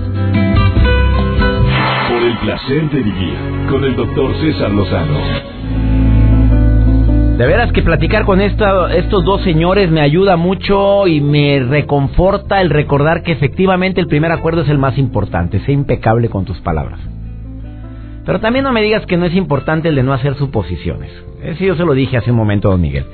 Por 2.08 2.22
el 2.22 2.36
placer 2.38 2.90
de 2.90 3.02
vivir 3.02 3.36
con 3.70 3.84
el 3.84 3.96
doctor 3.96 4.34
César 4.40 4.70
Lozano. 4.70 5.18
De 7.36 7.46
veras 7.46 7.70
que 7.70 7.82
platicar 7.82 8.24
con 8.24 8.40
estos 8.40 9.24
dos 9.24 9.42
señores 9.42 9.90
me 9.90 10.00
ayuda 10.00 10.36
mucho 10.36 11.06
y 11.06 11.20
me 11.20 11.60
reconforta 11.60 12.62
el 12.62 12.70
recordar 12.70 13.22
que 13.22 13.32
efectivamente 13.32 14.00
el 14.00 14.06
primer 14.06 14.32
acuerdo 14.32 14.62
es 14.62 14.70
el 14.70 14.78
más 14.78 14.96
importante. 14.96 15.60
Sé 15.60 15.72
impecable 15.72 16.30
con 16.30 16.46
tus 16.46 16.58
palabras. 16.60 16.98
Pero 18.26 18.40
también 18.40 18.64
no 18.64 18.72
me 18.72 18.82
digas 18.82 19.06
que 19.06 19.16
no 19.16 19.24
es 19.24 19.34
importante 19.34 19.88
el 19.88 19.94
de 19.94 20.02
no 20.02 20.12
hacer 20.12 20.34
suposiciones. 20.34 21.10
Eso 21.42 21.64
yo 21.64 21.76
se 21.76 21.84
lo 21.84 21.94
dije 21.94 22.18
hace 22.18 22.30
un 22.30 22.36
momento 22.36 22.68
don 22.68 22.80
Miguel. 22.80 23.06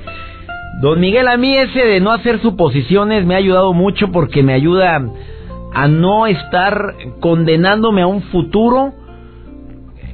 Don 0.81 0.99
Miguel, 0.99 1.27
a 1.27 1.37
mí 1.37 1.55
ese 1.55 1.79
de 1.79 2.01
no 2.01 2.11
hacer 2.11 2.41
suposiciones 2.41 3.25
me 3.25 3.35
ha 3.35 3.37
ayudado 3.37 3.73
mucho 3.73 4.11
porque 4.11 4.43
me 4.43 4.53
ayuda 4.53 5.01
a 5.73 5.87
no 5.87 6.27
estar 6.27 6.95
condenándome 7.19 8.01
a 8.01 8.07
un 8.07 8.23
futuro 8.23 8.93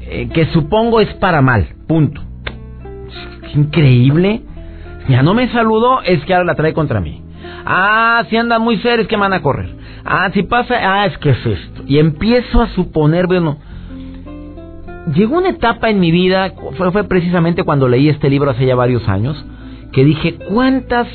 eh, 0.01 0.29
que 0.33 0.45
supongo 0.47 0.99
es 0.99 1.11
para 1.15 1.41
mal. 1.41 1.69
Punto 1.87 2.29
increíble. 3.55 4.41
Ya 5.07 5.23
no 5.23 5.33
me 5.33 5.49
saludó, 5.49 6.01
es 6.01 6.23
que 6.25 6.33
ahora 6.33 6.45
la 6.45 6.55
trae 6.55 6.73
contra 6.73 6.99
mí. 6.99 7.21
Ah, 7.65 8.23
si 8.29 8.37
anda 8.37 8.59
muy 8.59 8.77
serio, 8.77 9.01
es 9.01 9.07
que 9.07 9.17
van 9.17 9.33
a 9.33 9.41
correr. 9.41 9.75
Ah, 10.05 10.29
si 10.33 10.43
pasa, 10.43 10.75
ah, 10.81 11.05
es 11.05 11.17
que 11.17 11.31
es 11.31 11.45
esto. 11.45 11.83
Y 11.87 11.99
empiezo 11.99 12.61
a 12.61 12.67
suponer, 12.69 13.27
bueno, 13.27 13.57
llegó 15.13 15.37
una 15.37 15.49
etapa 15.49 15.89
en 15.89 15.99
mi 15.99 16.11
vida, 16.11 16.53
fue, 16.77 17.03
precisamente 17.05 17.63
cuando 17.63 17.87
leí 17.87 18.09
este 18.09 18.29
libro 18.29 18.51
hace 18.51 18.65
ya 18.65 18.75
varios 18.75 19.07
años, 19.07 19.43
que 19.91 20.03
dije, 20.03 20.37
¿cuántas 20.51 21.07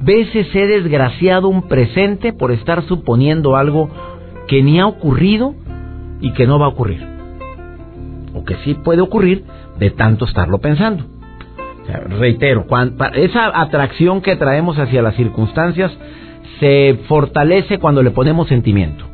veces 0.00 0.46
he 0.54 0.66
desgraciado 0.66 1.48
un 1.48 1.68
presente 1.68 2.32
por 2.32 2.52
estar 2.52 2.82
suponiendo 2.82 3.56
algo 3.56 3.88
que 4.48 4.62
ni 4.62 4.78
ha 4.80 4.86
ocurrido 4.86 5.54
y 6.20 6.32
que 6.32 6.46
no 6.46 6.58
va 6.58 6.66
a 6.66 6.70
ocurrir? 6.70 7.06
O 8.34 8.44
que 8.44 8.56
sí 8.64 8.74
puede 8.74 9.00
ocurrir 9.00 9.44
de 9.78 9.90
tanto 9.90 10.24
estarlo 10.24 10.58
pensando 10.58 11.14
reitero, 12.18 12.66
esa 13.14 13.60
atracción 13.60 14.20
que 14.22 14.36
traemos 14.36 14.78
hacia 14.78 15.02
las 15.02 15.14
circunstancias 15.16 15.92
se 16.60 17.00
fortalece 17.08 17.78
cuando 17.78 18.02
le 18.02 18.10
ponemos 18.10 18.48
sentimiento. 18.48 19.06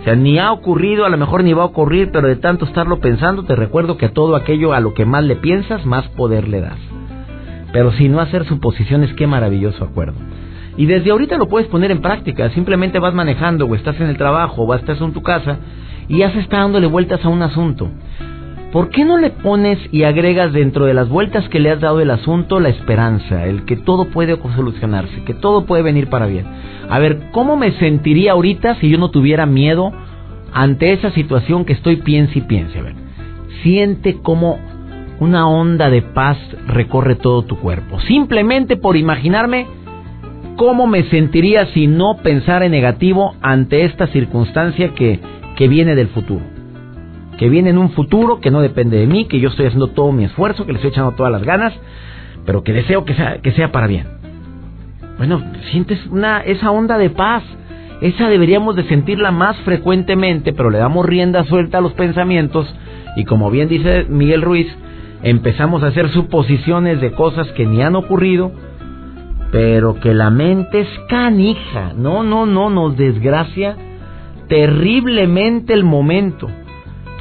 O 0.00 0.04
sea, 0.04 0.14
ni 0.14 0.38
ha 0.38 0.52
ocurrido, 0.52 1.04
a 1.04 1.08
lo 1.08 1.18
mejor 1.18 1.42
ni 1.42 1.52
va 1.52 1.62
a 1.62 1.66
ocurrir, 1.66 2.10
pero 2.12 2.28
de 2.28 2.36
tanto 2.36 2.64
estarlo 2.64 3.00
pensando, 3.00 3.44
te 3.44 3.56
recuerdo 3.56 3.96
que 3.96 4.08
todo 4.08 4.36
aquello 4.36 4.72
a 4.72 4.80
lo 4.80 4.94
que 4.94 5.04
más 5.04 5.24
le 5.24 5.36
piensas, 5.36 5.84
más 5.84 6.08
poder 6.10 6.48
le 6.48 6.60
das. 6.60 6.78
Pero 7.72 7.92
si 7.92 8.08
no 8.08 8.20
hacer 8.20 8.44
suposiciones, 8.46 9.12
qué 9.14 9.26
maravilloso 9.26 9.84
acuerdo. 9.84 10.18
Y 10.76 10.86
desde 10.86 11.10
ahorita 11.10 11.36
lo 11.36 11.48
puedes 11.48 11.68
poner 11.68 11.90
en 11.90 12.00
práctica. 12.00 12.50
Simplemente 12.50 13.00
vas 13.00 13.12
manejando 13.12 13.66
o 13.66 13.74
estás 13.74 14.00
en 14.00 14.06
el 14.06 14.16
trabajo 14.16 14.62
o 14.62 14.74
estás 14.74 15.00
en 15.00 15.12
tu 15.12 15.22
casa 15.22 15.58
y 16.06 16.18
ya 16.18 16.30
se 16.32 16.38
está 16.38 16.58
dándole 16.58 16.86
vueltas 16.86 17.24
a 17.24 17.28
un 17.28 17.42
asunto. 17.42 17.90
¿Por 18.72 18.90
qué 18.90 19.06
no 19.06 19.16
le 19.16 19.30
pones 19.30 19.78
y 19.92 20.02
agregas 20.02 20.52
dentro 20.52 20.84
de 20.84 20.92
las 20.92 21.08
vueltas 21.08 21.48
que 21.48 21.58
le 21.58 21.70
has 21.70 21.80
dado 21.80 22.00
el 22.00 22.10
asunto 22.10 22.60
la 22.60 22.68
esperanza, 22.68 23.46
el 23.46 23.64
que 23.64 23.76
todo 23.76 24.10
puede 24.10 24.36
solucionarse, 24.54 25.24
que 25.24 25.32
todo 25.32 25.64
puede 25.64 25.82
venir 25.82 26.08
para 26.08 26.26
bien? 26.26 26.44
A 26.90 26.98
ver, 26.98 27.30
¿cómo 27.32 27.56
me 27.56 27.72
sentiría 27.78 28.32
ahorita 28.32 28.74
si 28.74 28.90
yo 28.90 28.98
no 28.98 29.10
tuviera 29.10 29.46
miedo 29.46 29.90
ante 30.52 30.92
esa 30.92 31.10
situación 31.12 31.64
que 31.64 31.72
estoy 31.72 31.96
piense 31.96 32.40
y 32.40 32.42
piense? 32.42 32.78
A 32.78 32.82
ver, 32.82 32.94
siente 33.62 34.18
cómo 34.22 34.58
una 35.18 35.48
onda 35.48 35.88
de 35.88 36.02
paz 36.02 36.36
recorre 36.66 37.14
todo 37.14 37.42
tu 37.42 37.56
cuerpo. 37.56 37.98
Simplemente 38.00 38.76
por 38.76 38.98
imaginarme 38.98 39.66
cómo 40.56 40.86
me 40.86 41.04
sentiría 41.04 41.66
si 41.72 41.86
no 41.86 42.18
pensara 42.22 42.66
en 42.66 42.72
negativo 42.72 43.34
ante 43.40 43.86
esta 43.86 44.08
circunstancia 44.08 44.90
que, 44.94 45.20
que 45.56 45.68
viene 45.68 45.94
del 45.94 46.08
futuro. 46.08 46.57
Que 47.38 47.48
viene 47.48 47.70
en 47.70 47.78
un 47.78 47.90
futuro 47.90 48.40
que 48.40 48.50
no 48.50 48.60
depende 48.60 48.98
de 48.98 49.06
mí, 49.06 49.26
que 49.26 49.40
yo 49.40 49.48
estoy 49.48 49.66
haciendo 49.66 49.88
todo 49.88 50.12
mi 50.12 50.24
esfuerzo, 50.24 50.66
que 50.66 50.72
le 50.72 50.78
estoy 50.78 50.90
echando 50.90 51.12
todas 51.12 51.32
las 51.32 51.42
ganas, 51.42 51.72
pero 52.44 52.62
que 52.62 52.72
deseo 52.72 53.04
que 53.04 53.14
sea, 53.14 53.38
que 53.38 53.52
sea 53.52 53.72
para 53.72 53.86
bien. 53.86 54.06
Bueno, 55.16 55.42
sientes 55.70 56.04
una, 56.06 56.40
esa 56.40 56.70
onda 56.70 56.98
de 56.98 57.10
paz. 57.10 57.42
Esa 58.00 58.28
deberíamos 58.28 58.76
de 58.76 58.84
sentirla 58.84 59.32
más 59.32 59.56
frecuentemente, 59.58 60.52
pero 60.52 60.70
le 60.70 60.78
damos 60.78 61.04
rienda 61.04 61.44
suelta 61.44 61.78
a 61.78 61.80
los 61.80 61.92
pensamientos 61.94 62.72
y 63.16 63.24
como 63.24 63.50
bien 63.50 63.68
dice 63.68 64.06
Miguel 64.08 64.42
Ruiz, 64.42 64.68
empezamos 65.24 65.82
a 65.82 65.88
hacer 65.88 66.08
suposiciones 66.10 67.00
de 67.00 67.10
cosas 67.10 67.48
que 67.52 67.66
ni 67.66 67.82
han 67.82 67.96
ocurrido, 67.96 68.52
pero 69.50 69.98
que 69.98 70.14
la 70.14 70.30
mente 70.30 70.82
es 70.82 70.88
canija. 71.08 71.94
No, 71.96 72.22
no, 72.22 72.46
no, 72.46 72.70
nos 72.70 72.96
desgracia 72.96 73.76
terriblemente 74.48 75.72
el 75.72 75.82
momento. 75.82 76.48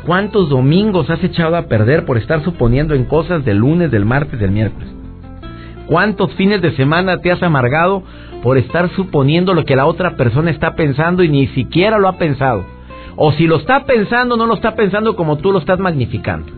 ¿Cuántos 0.07 0.47
domingos 0.47 1.09
has 1.09 1.21
echado 1.21 1.57
a 1.57 1.63
perder 1.63 2.05
por 2.05 2.17
estar 2.17 2.41
suponiendo 2.45 2.95
en 2.95 3.03
cosas 3.03 3.43
del 3.43 3.57
lunes, 3.57 3.91
del 3.91 4.05
martes, 4.05 4.39
del 4.39 4.51
miércoles? 4.51 4.87
¿Cuántos 5.85 6.33
fines 6.35 6.61
de 6.61 6.71
semana 6.77 7.17
te 7.17 7.29
has 7.29 7.43
amargado 7.43 8.03
por 8.41 8.57
estar 8.57 8.89
suponiendo 8.91 9.53
lo 9.53 9.65
que 9.65 9.75
la 9.75 9.85
otra 9.85 10.15
persona 10.15 10.49
está 10.49 10.75
pensando 10.75 11.23
y 11.23 11.29
ni 11.29 11.47
siquiera 11.47 11.99
lo 11.99 12.07
ha 12.07 12.17
pensado? 12.17 12.63
O 13.17 13.33
si 13.33 13.47
lo 13.47 13.57
está 13.57 13.83
pensando, 13.83 14.37
no 14.37 14.45
lo 14.45 14.53
está 14.53 14.75
pensando 14.75 15.17
como 15.17 15.39
tú 15.39 15.51
lo 15.51 15.59
estás 15.59 15.77
magnificando. 15.77 16.53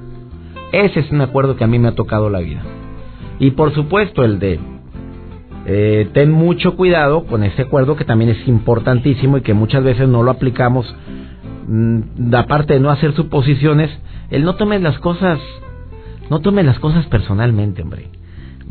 Ese 0.71 0.99
es 0.99 1.09
un 1.09 1.21
acuerdo 1.21 1.55
que 1.55 1.63
a 1.63 1.67
mí 1.67 1.79
me 1.79 1.87
ha 1.87 1.95
tocado 1.95 2.29
la 2.29 2.41
vida. 2.41 2.61
Y 3.39 3.49
por 3.51 3.73
supuesto 3.73 4.23
el 4.23 4.37
de 4.37 4.59
eh, 5.65 6.07
ten 6.13 6.31
mucho 6.31 6.75
cuidado 6.75 7.25
con 7.25 7.43
ese 7.43 7.63
acuerdo 7.63 7.95
que 7.95 8.05
también 8.05 8.29
es 8.29 8.47
importantísimo 8.47 9.39
y 9.39 9.41
que 9.41 9.55
muchas 9.55 9.83
veces 9.83 10.07
no 10.07 10.21
lo 10.21 10.29
aplicamos. 10.29 10.85
Mm, 11.71 12.33
aparte 12.33 12.73
de 12.73 12.79
no 12.79 12.89
hacer 12.89 13.13
suposiciones, 13.13 13.91
el 14.31 14.43
no 14.43 14.55
tomes 14.55 14.81
las 14.81 14.97
cosas, 14.97 15.39
no 16.31 16.39
tomes 16.39 16.65
las 16.65 16.79
cosas 16.79 17.05
personalmente, 17.05 17.83
hombre. 17.83 18.07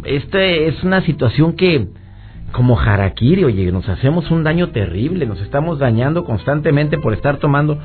Este 0.02 0.66
es 0.66 0.82
una 0.82 1.02
situación 1.02 1.52
que, 1.52 1.87
como 2.50 2.76
harakiri, 2.76 3.44
oye, 3.44 3.70
nos 3.70 3.88
hacemos 3.88 4.32
un 4.32 4.42
daño 4.42 4.70
terrible, 4.70 5.26
nos 5.26 5.40
estamos 5.40 5.78
dañando 5.78 6.24
constantemente 6.24 6.98
por 6.98 7.14
estar 7.14 7.37
tomando. 7.37 7.78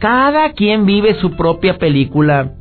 Cada 0.00 0.50
quien 0.52 0.84
vive 0.84 1.14
su 1.20 1.36
propia 1.36 1.78
película 1.78 2.54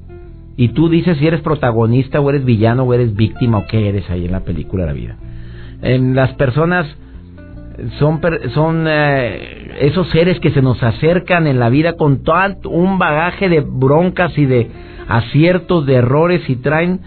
y 0.57 0.69
tú 0.69 0.89
dices 0.89 1.17
si 1.17 1.25
eres 1.25 1.41
protagonista 1.41 2.19
o 2.19 2.29
eres 2.29 2.45
villano 2.45 2.83
o 2.83 2.93
eres 2.93 3.15
víctima 3.15 3.57
o 3.57 3.65
qué 3.65 3.89
eres 3.89 4.07
ahí 4.11 4.25
en 4.25 4.31
la 4.31 4.41
película 4.41 4.83
de 4.83 4.87
la 4.87 4.93
vida. 4.93 5.17
En 5.81 6.13
las 6.13 6.33
personas 6.35 6.85
son 7.99 8.21
son 8.53 8.85
eh, 8.87 9.77
esos 9.81 10.09
seres 10.09 10.39
que 10.39 10.51
se 10.51 10.61
nos 10.61 10.81
acercan 10.81 11.47
en 11.47 11.59
la 11.59 11.69
vida 11.69 11.93
con 11.93 12.23
todo 12.23 12.69
un 12.69 12.97
bagaje 12.97 13.49
de 13.49 13.61
broncas 13.61 14.37
y 14.37 14.45
de 14.45 14.69
aciertos, 15.07 15.85
de 15.85 15.95
errores 15.95 16.49
y 16.49 16.55
traen 16.55 17.01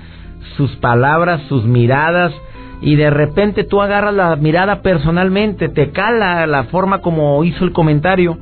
sus 0.57 0.75
palabras, 0.77 1.43
sus 1.49 1.65
miradas 1.65 2.33
y 2.81 2.97
de 2.97 3.11
repente 3.11 3.65
tú 3.65 3.81
agarras 3.81 4.15
la 4.15 4.37
mirada 4.37 4.83
personalmente, 4.83 5.69
te 5.69 5.91
cala 5.91 6.47
la 6.47 6.65
forma 6.65 7.01
como 7.01 7.43
hizo 7.45 7.65
el 7.65 7.73
comentario 7.73 8.39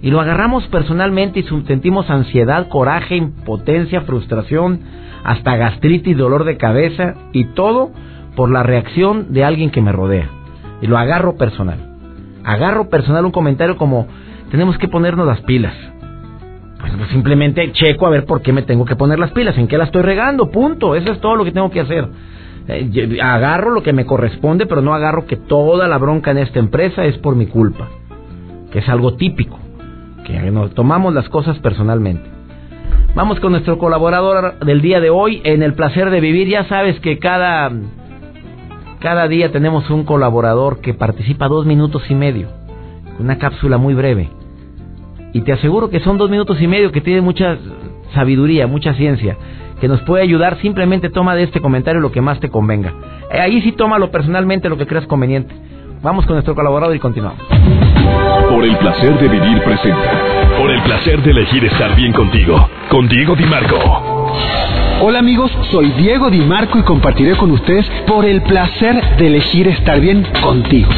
y 0.00 0.10
lo 0.10 0.20
agarramos 0.20 0.66
personalmente 0.68 1.40
y 1.40 1.42
sentimos 1.66 2.10
ansiedad, 2.10 2.68
coraje, 2.68 3.16
impotencia, 3.16 4.02
frustración, 4.02 4.80
hasta 5.24 5.56
gastritis, 5.56 6.16
dolor 6.16 6.44
de 6.44 6.56
cabeza 6.56 7.14
y 7.32 7.46
todo 7.54 7.90
por 8.36 8.50
la 8.50 8.62
reacción 8.62 9.32
de 9.32 9.44
alguien 9.44 9.70
que 9.70 9.80
me 9.80 9.92
rodea. 9.92 10.43
Y 10.84 10.86
lo 10.86 10.98
agarro 10.98 11.36
personal. 11.36 11.78
Agarro 12.44 12.90
personal 12.90 13.24
un 13.24 13.32
comentario 13.32 13.78
como 13.78 14.06
tenemos 14.50 14.76
que 14.76 14.86
ponernos 14.86 15.26
las 15.26 15.40
pilas. 15.40 15.72
Pues, 16.78 16.92
pues, 16.98 17.08
simplemente 17.08 17.72
checo 17.72 18.06
a 18.06 18.10
ver 18.10 18.26
por 18.26 18.42
qué 18.42 18.52
me 18.52 18.60
tengo 18.60 18.84
que 18.84 18.94
poner 18.94 19.18
las 19.18 19.30
pilas, 19.30 19.56
en 19.56 19.66
qué 19.66 19.78
la 19.78 19.84
estoy 19.84 20.02
regando, 20.02 20.50
punto. 20.50 20.94
Eso 20.94 21.10
es 21.10 21.22
todo 21.22 21.36
lo 21.36 21.44
que 21.46 21.52
tengo 21.52 21.70
que 21.70 21.80
hacer. 21.80 22.06
Eh, 22.68 23.18
agarro 23.22 23.70
lo 23.70 23.82
que 23.82 23.94
me 23.94 24.04
corresponde, 24.04 24.66
pero 24.66 24.82
no 24.82 24.92
agarro 24.92 25.24
que 25.24 25.36
toda 25.36 25.88
la 25.88 25.96
bronca 25.96 26.32
en 26.32 26.36
esta 26.36 26.58
empresa 26.58 27.06
es 27.06 27.16
por 27.16 27.34
mi 27.34 27.46
culpa, 27.46 27.88
que 28.70 28.80
es 28.80 28.88
algo 28.90 29.14
típico 29.14 29.58
que 30.26 30.38
nos 30.50 30.74
tomamos 30.74 31.14
las 31.14 31.30
cosas 31.30 31.58
personalmente. 31.60 32.28
Vamos 33.14 33.40
con 33.40 33.52
nuestro 33.52 33.78
colaborador 33.78 34.58
del 34.58 34.82
día 34.82 35.00
de 35.00 35.08
hoy 35.08 35.40
en 35.44 35.62
el 35.62 35.72
placer 35.72 36.10
de 36.10 36.20
vivir. 36.20 36.48
Ya 36.48 36.64
sabes 36.64 37.00
que 37.00 37.18
cada, 37.18 37.70
cada 39.04 39.28
día 39.28 39.52
tenemos 39.52 39.90
un 39.90 40.04
colaborador 40.04 40.80
que 40.80 40.94
participa 40.94 41.46
dos 41.46 41.66
minutos 41.66 42.02
y 42.08 42.14
medio, 42.14 42.48
una 43.18 43.36
cápsula 43.36 43.76
muy 43.76 43.92
breve. 43.92 44.30
Y 45.34 45.42
te 45.42 45.52
aseguro 45.52 45.90
que 45.90 46.00
son 46.00 46.16
dos 46.16 46.30
minutos 46.30 46.58
y 46.62 46.66
medio 46.66 46.90
que 46.90 47.02
tiene 47.02 47.20
mucha 47.20 47.58
sabiduría, 48.14 48.66
mucha 48.66 48.94
ciencia, 48.94 49.36
que 49.78 49.88
nos 49.88 50.00
puede 50.04 50.22
ayudar. 50.22 50.56
Simplemente 50.62 51.10
toma 51.10 51.34
de 51.34 51.42
este 51.42 51.60
comentario 51.60 52.00
lo 52.00 52.12
que 52.12 52.22
más 52.22 52.40
te 52.40 52.48
convenga. 52.48 52.94
Eh, 53.30 53.40
ahí 53.40 53.60
sí 53.60 53.72
tómalo 53.72 54.10
personalmente 54.10 54.70
lo 54.70 54.78
que 54.78 54.86
creas 54.86 55.06
conveniente. 55.06 55.54
Vamos 56.00 56.24
con 56.24 56.36
nuestro 56.36 56.54
colaborador 56.54 56.96
y 56.96 56.98
continuamos. 56.98 57.40
Por 58.48 58.64
el 58.64 58.74
placer 58.78 59.18
de 59.18 59.28
vivir 59.28 59.62
presenta. 59.64 60.12
Por 60.56 60.70
el 60.70 60.80
placer 60.80 61.22
de 61.22 61.30
elegir 61.30 61.62
estar 61.66 61.94
bien 61.94 62.14
contigo. 62.14 62.56
Con 62.88 63.06
Diego 63.06 63.36
Di 63.36 63.44
Marco. 63.44 64.83
Hola 65.00 65.18
amigos, 65.18 65.50
soy 65.70 65.90
Diego 65.98 66.30
Di 66.30 66.40
Marco 66.40 66.78
y 66.78 66.82
compartiré 66.82 67.36
con 67.36 67.50
ustedes 67.50 67.84
por 68.06 68.24
el 68.24 68.42
placer 68.42 69.16
de 69.16 69.26
elegir 69.26 69.66
estar 69.68 70.00
bien 70.00 70.26
contigo. 70.40 70.88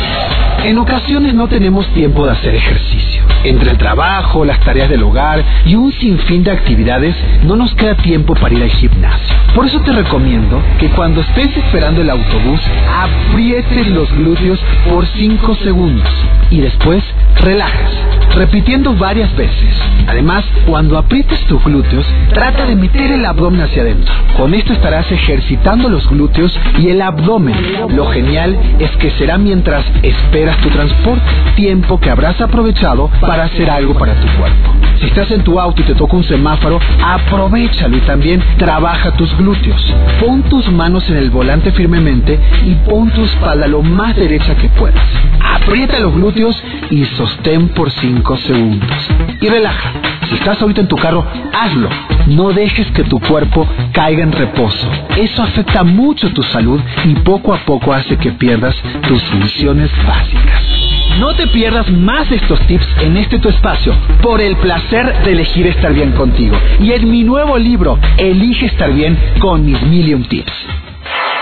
En 0.64 0.78
ocasiones 0.78 1.34
no 1.34 1.48
tenemos 1.48 1.86
tiempo 1.94 2.26
de 2.26 2.32
hacer 2.32 2.54
ejercicio. 2.54 3.24
Entre 3.44 3.70
el 3.70 3.78
trabajo, 3.78 4.44
las 4.44 4.60
tareas 4.60 4.90
del 4.90 5.02
hogar 5.02 5.42
y 5.64 5.76
un 5.76 5.92
sinfín 5.92 6.44
de 6.44 6.50
actividades, 6.50 7.16
no 7.44 7.56
nos 7.56 7.74
queda 7.74 7.96
tiempo 7.96 8.34
para 8.34 8.54
ir 8.54 8.62
al 8.62 8.70
gimnasio. 8.70 9.34
Por 9.54 9.66
eso 9.66 9.80
te 9.80 9.92
recomiendo 9.92 10.60
que 10.78 10.88
cuando 10.90 11.20
estés 11.20 11.56
esperando 11.56 12.00
el 12.00 12.10
autobús, 12.10 12.60
aprietes 12.92 13.86
los 13.88 14.12
glúteos 14.12 14.60
por 14.88 15.06
5 15.06 15.54
segundos 15.56 16.08
y 16.50 16.60
después 16.60 17.02
relajas, 17.36 17.92
repitiendo 18.34 18.94
varias 18.94 19.34
veces. 19.36 19.74
Además, 20.06 20.44
cuando 20.66 20.98
aprietes 20.98 21.40
tus 21.46 21.62
glúteos, 21.64 22.06
trata 22.32 22.66
de 22.66 22.76
meter 22.76 23.12
el 23.12 23.24
abdomen 23.24 23.62
hacia 23.62 23.82
adentro. 23.82 24.14
Con 24.36 24.54
esto 24.54 24.72
estarás 24.72 25.10
ejercitando 25.10 25.88
los 25.88 26.08
glúteos 26.08 26.58
y 26.78 26.88
el 26.88 27.02
abdomen. 27.02 27.56
Lo 27.94 28.06
genial 28.06 28.56
es 28.78 28.90
que 28.98 29.10
será 29.12 29.38
mientras 29.38 29.84
esperas 30.02 30.56
tu 30.58 30.68
transporte, 30.68 31.24
tiempo 31.56 31.98
que 31.98 32.10
habrás 32.10 32.40
aprovechado 32.40 33.10
para 33.20 33.44
hacer 33.44 33.70
algo 33.70 33.94
para 33.94 34.14
tu 34.14 34.26
cuerpo. 34.38 34.74
Si 35.00 35.06
estás 35.06 35.30
en 35.30 35.44
tu 35.44 35.60
auto 35.60 35.82
y 35.82 35.84
te 35.84 35.94
toca 35.94 36.16
un 36.16 36.24
semáforo, 36.24 36.80
aprovechalo 37.04 37.96
y 37.96 38.00
también 38.00 38.42
trabaja 38.56 39.12
tus 39.12 39.36
glúteos. 39.36 39.94
Pon 40.20 40.42
tus 40.44 40.70
manos 40.70 41.08
en 41.10 41.16
el 41.16 41.30
volante 41.30 41.70
firmemente 41.72 42.38
y 42.64 42.74
pon 42.88 43.10
tu 43.10 43.24
espalda 43.24 43.66
lo 43.66 43.82
más 43.82 44.16
derecha 44.16 44.54
que 44.56 44.68
puedas. 44.70 45.04
Aprieta 45.54 45.98
los 46.00 46.14
glúteos 46.14 46.62
y 46.90 47.04
sostén 47.04 47.68
por 47.68 47.90
5 47.90 48.36
segundos. 48.38 48.90
Y 49.40 49.48
relaja. 49.48 49.92
Si 50.28 50.34
estás 50.34 50.60
ahorita 50.60 50.80
en 50.80 50.88
tu 50.88 50.96
carro, 50.96 51.24
hazlo. 51.52 51.88
No 52.26 52.52
dejes 52.52 52.90
que 52.92 53.04
tu 53.04 53.20
cuerpo 53.20 53.66
caiga 53.92 54.22
en 54.22 54.32
reposo. 54.32 54.90
Eso 55.16 55.42
afecta 55.42 55.84
mucho 55.84 56.30
tu 56.32 56.42
salud 56.42 56.80
y 57.04 57.14
poco 57.14 57.54
a 57.54 57.58
poco 57.58 57.92
hace 57.92 58.16
que 58.16 58.32
pierdas 58.32 58.74
tus 59.06 59.22
funciones 59.24 59.90
básicas. 60.06 60.62
No 61.20 61.34
te 61.34 61.46
pierdas 61.46 61.90
más 61.90 62.28
de 62.28 62.36
estos 62.36 62.60
tips 62.66 62.86
en 63.00 63.16
este 63.16 63.38
tu 63.38 63.48
espacio 63.48 63.94
por 64.20 64.40
el 64.40 64.56
placer 64.56 65.22
de 65.24 65.32
elegir 65.32 65.66
estar 65.66 65.94
bien 65.94 66.12
contigo. 66.12 66.56
Y 66.80 66.92
en 66.92 67.10
mi 67.10 67.22
nuevo 67.24 67.56
libro, 67.56 67.98
Elige 68.18 68.66
estar 68.66 68.92
bien 68.92 69.16
con 69.38 69.64
mis 69.64 69.80
Million 69.82 70.24
Tips. 70.24 70.52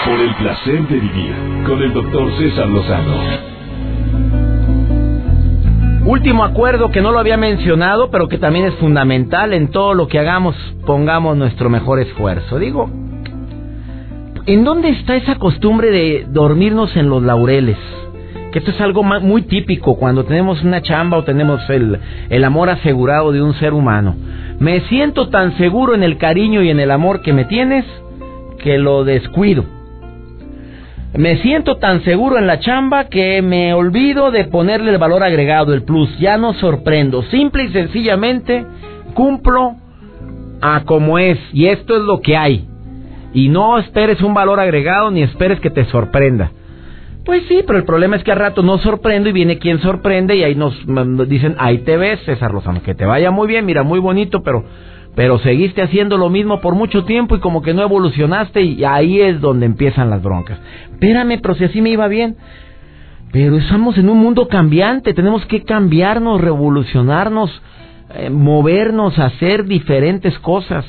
Por 0.05 0.21
el 0.21 0.35
placer 0.35 0.87
de 0.87 1.01
vivir 1.01 1.35
con 1.67 1.83
el 1.83 1.93
doctor 1.93 2.31
César 2.39 2.69
Lozano. 2.69 3.15
Último 6.07 6.45
acuerdo 6.45 6.91
que 6.91 7.01
no 7.01 7.13
lo 7.13 7.19
había 7.19 7.39
mencionado, 7.39 8.11
pero 8.11 8.29
que 8.29 8.37
también 8.37 8.67
es 8.67 8.75
fundamental 8.75 9.55
en 9.55 9.69
todo 9.69 9.95
lo 9.95 10.07
que 10.07 10.19
hagamos, 10.19 10.55
pongamos 10.85 11.35
nuestro 11.35 11.71
mejor 11.71 11.99
esfuerzo. 11.99 12.59
Digo, 12.59 12.91
¿en 14.45 14.65
dónde 14.65 14.91
está 14.91 15.17
esa 15.17 15.37
costumbre 15.37 15.91
de 15.91 16.27
dormirnos 16.29 16.95
en 16.97 17.09
los 17.09 17.23
laureles? 17.23 17.79
Que 18.53 18.59
esto 18.59 18.71
es 18.71 18.81
algo 18.83 19.03
muy 19.03 19.43
típico 19.43 19.97
cuando 19.97 20.25
tenemos 20.25 20.63
una 20.63 20.83
chamba 20.83 21.17
o 21.17 21.25
tenemos 21.25 21.63
el, 21.71 21.99
el 22.29 22.45
amor 22.45 22.69
asegurado 22.69 23.33
de 23.33 23.41
un 23.41 23.55
ser 23.55 23.73
humano. 23.73 24.15
Me 24.59 24.81
siento 24.83 25.31
tan 25.31 25.57
seguro 25.57 25.95
en 25.95 26.03
el 26.03 26.19
cariño 26.19 26.61
y 26.61 26.69
en 26.69 26.81
el 26.81 26.91
amor 26.91 27.23
que 27.23 27.33
me 27.33 27.47
tienes 27.47 27.87
que 28.59 28.77
lo 28.77 29.05
descuido. 29.05 29.65
Me 31.17 31.37
siento 31.43 31.77
tan 31.77 32.03
seguro 32.03 32.39
en 32.39 32.49
la 32.49 32.59
chamba 32.59 33.05
que 33.05 33.41
me 33.41 33.73
olvido 33.73 34.33
de 34.33 34.45
ponerle 34.47 34.91
el 34.91 34.99
valor 34.99 35.23
agregado, 35.23 35.73
el 35.73 35.85
plus. 35.85 36.19
Ya 36.19 36.37
no 36.39 36.55
sorprendo. 36.55 37.23
Simple 37.25 37.65
y 37.65 37.69
sencillamente 37.69 38.67
cumplo 39.15 39.77
a 40.61 40.83
como 40.85 41.21
es. 41.21 41.39
Y 41.53 41.67
esto 41.67 41.97
es 41.97 42.03
lo 42.03 42.21
que 42.21 42.37
hay. 42.37 42.67
Y 43.33 43.49
no 43.49 43.79
esperes 43.79 44.23
un 44.23 44.35
valor 44.35 44.59
agregado 44.59 45.13
ni 45.13 45.23
esperes 45.23 45.61
que 45.61 45.71
te 45.71 45.85
sorprenda. 45.85 46.51
Pues 47.25 47.45
sí, 47.49 47.63
pero 47.65 47.79
el 47.79 47.85
problema 47.85 48.17
es 48.17 48.25
que 48.25 48.33
al 48.33 48.39
rato 48.39 48.63
no 48.63 48.79
sorprendo 48.79 49.29
y 49.29 49.33
viene 49.33 49.59
quien 49.59 49.81
sorprende 49.81 50.35
y 50.37 50.43
ahí 50.43 50.57
nos 50.57 50.77
dicen, 51.29 51.55
ahí 51.59 51.79
te 51.79 51.97
ves, 51.97 52.21
César 52.27 52.53
Lozano, 52.53 52.83
que 52.83 52.95
te 52.95 53.07
vaya 53.07 53.31
muy 53.31 53.49
bien, 53.49 53.65
mira, 53.65 53.83
muy 53.83 53.99
bonito, 53.99 54.43
pero 54.43 54.65
pero 55.15 55.39
seguiste 55.39 55.83
haciendo 55.83 56.19
lo 56.19 56.29
mismo 56.29 56.61
por 56.61 56.75
mucho 56.75 57.05
tiempo 57.05 57.37
y 57.37 57.41
como 57.41 57.63
que 57.63 57.73
no 57.73 57.83
evolucionaste 57.83 58.63
y 58.63 58.85
ahí 58.85 59.21
es 59.21 59.41
donde 59.41 59.67
empiezan 59.67 60.11
las 60.11 60.23
broncas. 60.23 60.59
Espérame, 60.93 61.41
pero 61.41 61.55
si 61.55 61.65
así 61.65 61.81
me 61.81 61.91
iba 61.91 62.09
bien. 62.09 62.37
Pero 63.33 63.57
estamos 63.57 63.97
en 63.99 64.09
un 64.09 64.19
mundo 64.19 64.49
cambiante, 64.49 65.15
tenemos 65.15 65.45
que 65.47 65.63
cambiarnos, 65.63 66.41
revolucionarnos, 66.41 67.51
eh, 68.15 68.31
movernos, 68.31 69.19
hacer 69.19 69.65
diferentes 69.65 70.39
cosas. 70.39 70.85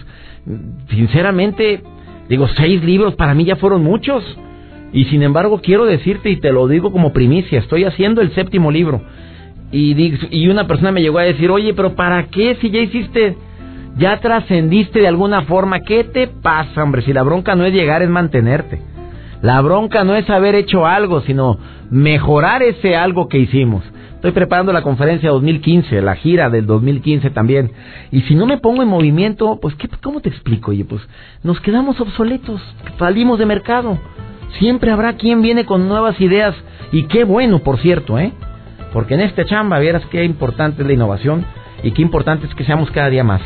Sinceramente, 0.89 1.81
digo, 2.29 2.47
seis 2.49 2.83
libros 2.83 3.15
para 3.15 3.33
mí 3.33 3.45
ya 3.45 3.55
fueron 3.55 3.83
muchos. 3.83 4.23
Y 4.93 5.05
sin 5.05 5.23
embargo, 5.23 5.59
quiero 5.61 5.85
decirte, 5.85 6.29
y 6.29 6.38
te 6.38 6.51
lo 6.51 6.67
digo 6.67 6.91
como 6.91 7.13
primicia, 7.13 7.59
estoy 7.59 7.83
haciendo 7.83 8.21
el 8.21 8.31
séptimo 8.33 8.71
libro. 8.71 9.01
Y, 9.71 10.13
y 10.29 10.47
una 10.47 10.67
persona 10.67 10.91
me 10.91 11.01
llegó 11.01 11.17
a 11.17 11.23
decir, 11.23 11.49
oye, 11.49 11.73
pero 11.73 11.95
¿para 11.95 12.27
qué 12.27 12.57
si 12.61 12.69
ya 12.69 12.79
hiciste 12.79 13.35
ya 13.97 14.19
trascendiste 14.19 14.99
de 14.99 15.08
alguna 15.08 15.43
forma. 15.43 15.81
¿Qué 15.81 16.03
te 16.03 16.27
pasa, 16.27 16.84
hombre? 16.84 17.01
Si 17.01 17.13
la 17.13 17.23
bronca 17.23 17.55
no 17.55 17.65
es 17.65 17.73
llegar, 17.73 18.01
es 18.01 18.10
mantenerte. 18.10 18.81
La 19.41 19.62
bronca 19.62 20.03
no 20.03 20.15
es 20.15 20.29
haber 20.29 20.55
hecho 20.55 20.86
algo, 20.86 21.21
sino 21.21 21.58
mejorar 21.89 22.63
ese 22.63 22.95
algo 22.95 23.27
que 23.27 23.38
hicimos. 23.38 23.84
Estoy 24.15 24.31
preparando 24.31 24.73
la 24.73 24.81
conferencia 24.81 25.29
2015, 25.29 26.01
la 26.01 26.15
gira 26.15 26.49
del 26.49 26.65
2015 26.65 27.29
también. 27.29 27.71
Y 28.12 28.21
si 28.21 28.34
no 28.34 28.47
me 28.47 28.58
pongo 28.58 28.81
en 28.81 28.89
movimiento, 28.89 29.60
pues 29.62 29.75
¿qué, 29.75 29.88
¿cómo 30.01 30.19
te 30.19 30.29
explico? 30.29 30.71
Oye, 30.71 30.84
pues 30.84 31.01
nos 31.43 31.60
quedamos 31.60 32.01
obsoletos, 32.01 32.60
salimos 32.97 33.38
de 33.38 33.45
mercado. 33.45 33.99
Siempre 34.58 34.91
habrá 34.91 35.13
quien 35.13 35.41
viene 35.41 35.65
con 35.65 35.88
nuevas 35.88 36.19
ideas. 36.19 36.55
Y 36.91 37.03
qué 37.03 37.23
bueno, 37.23 37.60
por 37.60 37.77
cierto, 37.79 38.17
¿eh? 38.17 38.34
Porque 38.93 39.13
en 39.13 39.21
esta 39.21 39.45
chamba, 39.45 39.79
vieras 39.79 40.03
qué 40.10 40.23
importante 40.23 40.81
es 40.81 40.88
la 40.88 40.93
innovación 40.93 41.45
y 41.84 41.91
qué 41.91 42.01
importante 42.01 42.47
es 42.47 42.55
que 42.55 42.63
seamos 42.63 42.89
cada 42.89 43.10
día 43.10 43.23
más. 43.23 43.41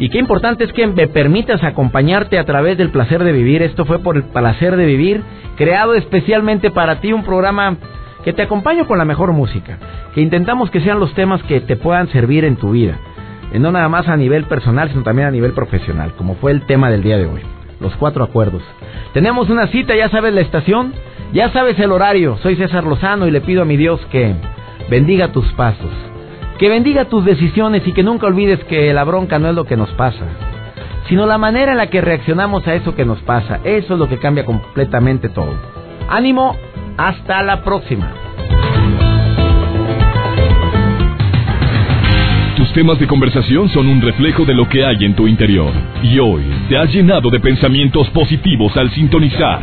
Y 0.00 0.08
qué 0.08 0.18
importante 0.18 0.64
es 0.64 0.72
que 0.72 0.86
me 0.86 1.08
permitas 1.08 1.62
acompañarte 1.62 2.38
a 2.38 2.44
través 2.44 2.78
del 2.78 2.88
placer 2.88 3.22
de 3.22 3.32
vivir. 3.32 3.60
Esto 3.62 3.84
fue 3.84 3.98
por 3.98 4.16
el 4.16 4.24
placer 4.24 4.76
de 4.76 4.86
vivir, 4.86 5.22
creado 5.56 5.92
especialmente 5.92 6.70
para 6.70 7.00
ti, 7.02 7.12
un 7.12 7.22
programa 7.22 7.76
que 8.24 8.32
te 8.32 8.40
acompaño 8.40 8.86
con 8.86 8.96
la 8.96 9.04
mejor 9.04 9.32
música, 9.32 9.78
que 10.14 10.22
intentamos 10.22 10.70
que 10.70 10.80
sean 10.80 11.00
los 11.00 11.12
temas 11.12 11.42
que 11.42 11.60
te 11.60 11.76
puedan 11.76 12.08
servir 12.08 12.46
en 12.46 12.56
tu 12.56 12.70
vida, 12.70 12.98
no 13.52 13.72
nada 13.72 13.90
más 13.90 14.08
a 14.08 14.16
nivel 14.16 14.44
personal, 14.44 14.88
sino 14.88 15.02
también 15.02 15.28
a 15.28 15.30
nivel 15.30 15.52
profesional, 15.52 16.12
como 16.16 16.34
fue 16.36 16.52
el 16.52 16.62
tema 16.62 16.90
del 16.90 17.02
día 17.02 17.18
de 17.18 17.26
hoy, 17.26 17.42
los 17.78 17.94
cuatro 17.96 18.24
acuerdos. 18.24 18.62
Tenemos 19.12 19.50
una 19.50 19.66
cita, 19.66 19.94
ya 19.94 20.08
sabes 20.08 20.32
la 20.32 20.40
estación, 20.40 20.94
ya 21.32 21.50
sabes 21.50 21.78
el 21.78 21.92
horario, 21.92 22.38
soy 22.38 22.56
César 22.56 22.84
Lozano 22.84 23.26
y 23.26 23.30
le 23.30 23.42
pido 23.42 23.62
a 23.62 23.66
mi 23.66 23.76
Dios 23.76 24.00
que 24.10 24.34
bendiga 24.90 25.32
tus 25.32 25.46
pasos 25.52 26.09
que 26.60 26.68
bendiga 26.68 27.06
tus 27.06 27.24
decisiones 27.24 27.86
y 27.86 27.92
que 27.92 28.02
nunca 28.02 28.26
olvides 28.26 28.62
que 28.64 28.92
la 28.92 29.02
bronca 29.04 29.38
no 29.38 29.48
es 29.48 29.54
lo 29.54 29.64
que 29.64 29.78
nos 29.78 29.88
pasa, 29.92 30.26
sino 31.08 31.24
la 31.24 31.38
manera 31.38 31.72
en 31.72 31.78
la 31.78 31.88
que 31.88 32.02
reaccionamos 32.02 32.66
a 32.66 32.74
eso 32.74 32.94
que 32.94 33.06
nos 33.06 33.18
pasa. 33.22 33.60
Eso 33.64 33.94
es 33.94 33.98
lo 33.98 34.10
que 34.10 34.18
cambia 34.18 34.44
completamente 34.44 35.30
todo. 35.30 35.54
Ánimo, 36.10 36.54
hasta 36.98 37.42
la 37.42 37.64
próxima. 37.64 38.12
Tus 42.56 42.70
temas 42.74 42.98
de 42.98 43.06
conversación 43.06 43.70
son 43.70 43.86
un 43.86 44.02
reflejo 44.02 44.44
de 44.44 44.52
lo 44.52 44.68
que 44.68 44.84
hay 44.84 45.02
en 45.06 45.16
tu 45.16 45.26
interior. 45.26 45.72
Y 46.02 46.18
hoy 46.18 46.44
te 46.68 46.76
has 46.76 46.92
llenado 46.92 47.30
de 47.30 47.40
pensamientos 47.40 48.10
positivos 48.10 48.76
al 48.76 48.90
sintonizar. 48.90 49.62